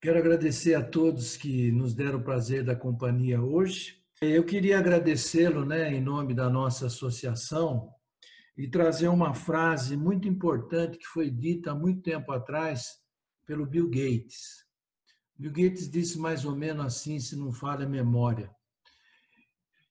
[0.00, 4.02] Quero agradecer a todos que nos deram o prazer da companhia hoje.
[4.20, 7.92] Eu queria agradecê-lo, né, em nome da nossa associação,
[8.56, 13.00] e trazer uma frase muito importante que foi dita há muito tempo atrás
[13.46, 14.66] pelo Bill Gates.
[15.36, 18.54] Bill Gates disse mais ou menos assim, se não falha a memória.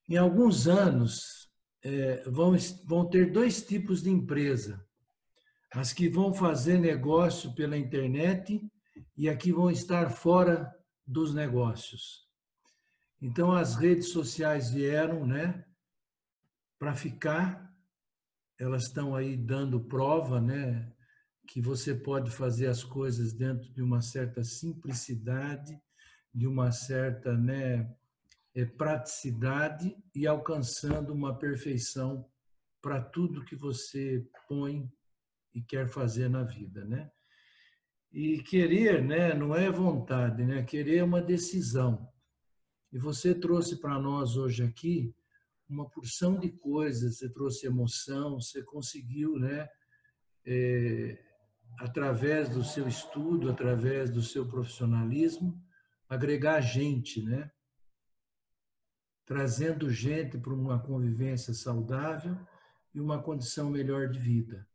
[0.08, 1.50] Em alguns anos,
[1.82, 2.54] é, vão,
[2.86, 4.84] vão ter dois tipos de empresa.
[5.72, 8.62] As que vão fazer negócio pela internet
[9.16, 10.72] e as que vão estar fora
[11.06, 12.28] dos negócios.
[13.20, 15.64] Então, as redes sociais vieram né,
[16.78, 17.71] para ficar,
[18.58, 20.92] elas estão aí dando prova, né,
[21.46, 25.78] que você pode fazer as coisas dentro de uma certa simplicidade,
[26.32, 27.94] de uma certa né,
[28.54, 32.26] é, praticidade e alcançando uma perfeição
[32.80, 34.90] para tudo que você põe
[35.54, 37.10] e quer fazer na vida, né?
[38.10, 40.62] E querer, né, não é vontade, né?
[40.62, 42.10] Querer é uma decisão.
[42.92, 45.14] E você trouxe para nós hoje aqui
[45.68, 49.68] uma porção de coisas, você trouxe emoção, você conseguiu, né,
[50.44, 51.18] é,
[51.78, 55.60] através do seu estudo, através do seu profissionalismo,
[56.08, 57.50] agregar gente, né?
[59.24, 62.36] Trazendo gente para uma convivência saudável
[62.94, 64.68] e uma condição melhor de vida.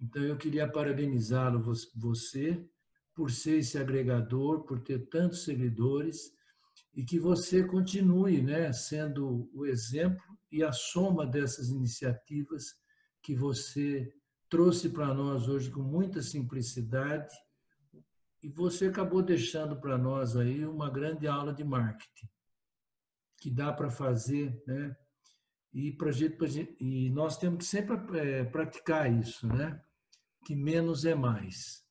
[0.00, 1.60] Então eu queria parabenizá-lo
[1.96, 2.64] você
[3.14, 6.32] por ser esse agregador, por ter tantos seguidores
[6.98, 10.20] e que você continue, né, sendo o exemplo
[10.50, 12.74] e a soma dessas iniciativas
[13.22, 14.12] que você
[14.48, 17.32] trouxe para nós hoje com muita simplicidade
[18.42, 22.28] e você acabou deixando para nós aí uma grande aula de marketing
[23.36, 24.96] que dá para fazer, né?
[25.72, 29.80] E, pra gente, e nós temos que sempre é, praticar isso, né?
[30.44, 31.86] Que menos é mais.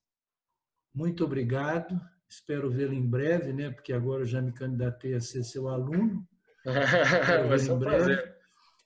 [0.93, 1.97] Muito obrigado.
[2.29, 3.71] Espero vê-lo em breve, né?
[3.71, 6.27] Porque agora eu já me candidatei a ser seu aluno.
[7.47, 8.35] Vai ser um prazer.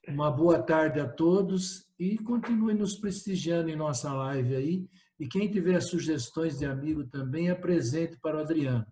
[0.08, 4.88] Uma boa tarde a todos e continue nos prestigiando em nossa live aí.
[5.18, 8.86] E quem tiver sugestões de amigo também, apresente para o Adriano.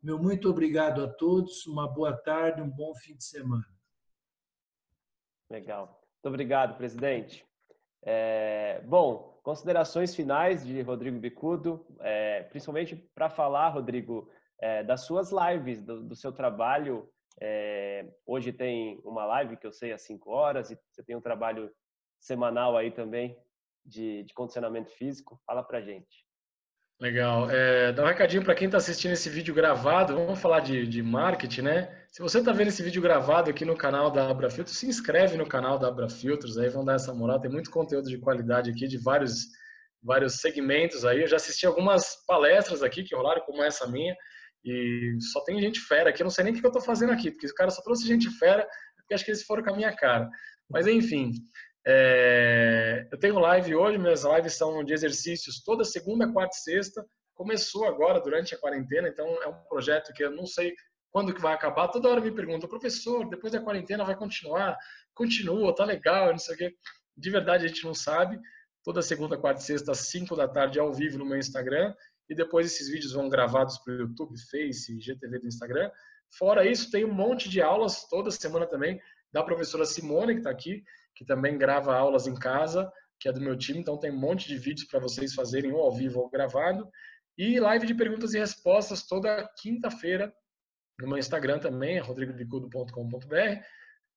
[0.00, 3.66] Meu muito obrigado a todos, uma boa tarde, um bom fim de semana.
[5.50, 5.86] Legal.
[5.86, 7.44] Muito obrigado, presidente.
[8.02, 14.30] É, bom, considerações finais de Rodrigo Bicudo, é, principalmente para falar, Rodrigo,
[14.60, 17.08] é, das suas lives, do, do seu trabalho.
[17.40, 21.20] É, hoje tem uma live que eu sei às 5 horas e você tem um
[21.22, 21.74] trabalho
[22.20, 23.42] semanal aí também
[23.86, 25.40] de, de condicionamento físico.
[25.46, 26.27] Fala para gente.
[27.00, 27.48] Legal.
[27.48, 30.14] É, dá um recadinho para quem está assistindo esse vídeo gravado.
[30.16, 31.96] Vamos falar de, de marketing, né?
[32.10, 35.36] Se você está vendo esse vídeo gravado aqui no canal da Abra Filtros, se inscreve
[35.36, 37.40] no canal da Abra Filtros, aí vão dar essa moral.
[37.40, 39.46] Tem muito conteúdo de qualidade aqui, de vários,
[40.02, 41.20] vários segmentos aí.
[41.20, 44.16] Eu já assisti algumas palestras aqui que rolaram, como essa minha,
[44.64, 46.20] e só tem gente fera aqui.
[46.20, 48.08] Eu não sei nem o que eu estou fazendo aqui, porque o cara só trouxe
[48.08, 48.66] gente fera,
[48.96, 50.28] porque acho que eles foram com a minha cara.
[50.68, 51.30] Mas enfim,
[51.90, 57.02] é, eu tenho live hoje, minhas lives são de exercícios toda segunda, quarta e sexta.
[57.34, 60.74] Começou agora durante a quarentena, então é um projeto que eu não sei
[61.10, 61.88] quando que vai acabar.
[61.88, 64.76] Toda hora me perguntam, professor, depois da quarentena vai continuar?
[65.14, 66.74] Continua, tá legal, não sei o quê.
[67.16, 68.38] De verdade a gente não sabe.
[68.84, 71.94] Toda segunda, quarta e sexta, às 5 da tarde, ao vivo no meu Instagram.
[72.28, 75.90] E depois esses vídeos vão gravados para o YouTube, Face, GTV do Instagram.
[76.36, 79.00] Fora isso, tem um monte de aulas toda semana também
[79.32, 80.82] da professora Simone, que está aqui,
[81.18, 82.88] que também grava aulas em casa,
[83.18, 85.80] que é do meu time, então tem um monte de vídeos para vocês fazerem ou
[85.80, 86.88] ao vivo ou gravado.
[87.36, 90.32] E live de perguntas e respostas toda quinta-feira
[91.00, 93.62] no meu Instagram também, é rodrigobicudo.com.br,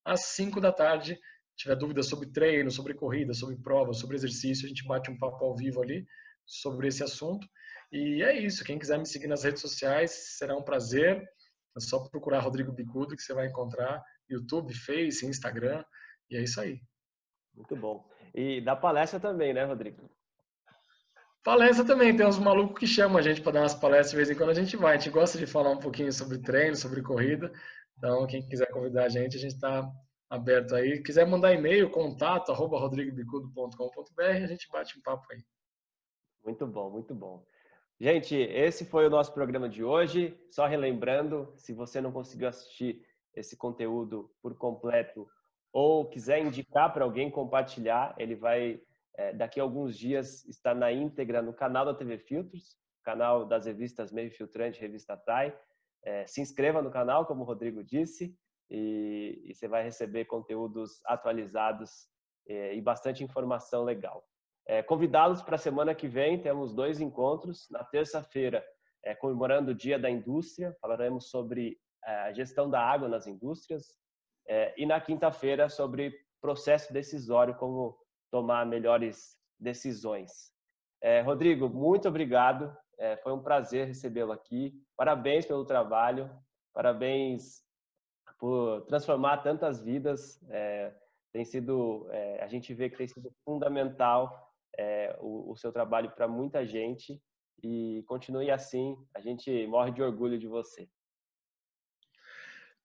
[0.06, 1.16] às 5 da tarde.
[1.16, 5.18] Se tiver dúvidas sobre treino, sobre corrida, sobre prova, sobre exercício, a gente bate um
[5.18, 6.06] papo ao vivo ali
[6.46, 7.48] sobre esse assunto.
[7.92, 8.64] E é isso.
[8.64, 11.22] Quem quiser me seguir nas redes sociais, será um prazer.
[11.78, 15.84] É só procurar Rodrigo Bicudo que você vai encontrar YouTube, Face, Instagram.
[16.30, 16.80] E é isso aí.
[17.56, 18.08] Muito bom.
[18.34, 20.10] E da palestra também, né, Rodrigo?
[21.44, 24.30] Palestra também, tem uns malucos que chamam a gente para dar umas palestras de vez
[24.30, 24.96] em quando a gente vai.
[24.96, 27.52] A gente gosta de falar um pouquinho sobre treino, sobre corrida.
[27.98, 29.92] Então, quem quiser convidar a gente, a gente está
[30.30, 31.02] aberto aí.
[31.02, 35.44] Quiser mandar e-mail, contato, arroba rodrigobicudo.com.br, a gente bate um papo aí.
[36.44, 37.44] Muito bom, muito bom.
[38.00, 40.36] Gente, esse foi o nosso programa de hoje.
[40.50, 43.04] Só relembrando, se você não conseguiu assistir
[43.36, 45.28] esse conteúdo por completo,
[45.74, 48.82] ou quiser indicar para alguém compartilhar, ele vai
[49.16, 53.66] é, daqui a alguns dias estar na íntegra no canal da TV Filtros, canal das
[53.66, 55.58] revistas Meio Filtrante, Revista TAI.
[56.04, 58.36] É, se inscreva no canal, como o Rodrigo disse,
[58.70, 62.08] e, e você vai receber conteúdos atualizados
[62.48, 64.24] é, e bastante informação legal.
[64.88, 67.68] Convidá-los para a semana que vem, temos dois encontros.
[67.70, 68.64] Na terça-feira,
[69.20, 74.00] comemorando o Dia da Indústria, falaremos sobre a gestão da água nas indústrias,
[74.52, 77.98] é, e na quinta-feira, sobre processo decisório, como
[78.30, 80.52] tomar melhores decisões.
[81.00, 82.76] É, Rodrigo, muito obrigado.
[83.00, 84.74] É, foi um prazer recebê-lo aqui.
[84.98, 86.30] Parabéns pelo trabalho.
[86.74, 87.64] Parabéns
[88.38, 90.44] por transformar tantas vidas.
[90.50, 90.94] É,
[91.32, 96.12] tem sido, é, a gente vê que tem sido fundamental é, o, o seu trabalho
[96.12, 97.24] para muita gente
[97.64, 98.98] e continue assim.
[99.16, 100.90] A gente morre de orgulho de você.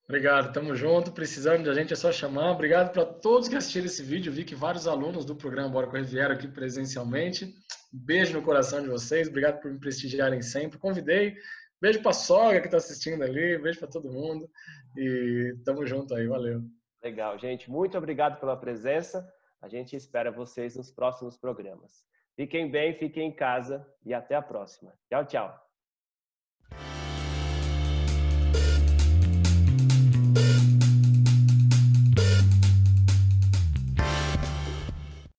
[0.09, 1.11] Obrigado, tamo junto.
[1.11, 2.53] Precisando de a gente é só chamar.
[2.53, 4.33] Obrigado para todos que assistiram esse vídeo.
[4.33, 7.53] Vi que vários alunos do programa Bora Correr vieram aqui presencialmente.
[7.93, 9.28] Beijo no coração de vocês.
[9.28, 10.78] Obrigado por me prestigiarem sempre.
[10.78, 11.35] Convidei.
[11.81, 13.59] Beijo para a sogra que está assistindo ali.
[13.59, 14.49] Beijo para todo mundo.
[14.97, 16.27] E tamo junto aí.
[16.28, 16.62] Valeu.
[17.03, 17.69] Legal, gente.
[17.69, 19.27] Muito obrigado pela presença.
[19.61, 22.05] A gente espera vocês nos próximos programas.
[22.37, 24.93] Fiquem bem, fiquem em casa e até a próxima.
[25.09, 25.65] Tchau, tchau.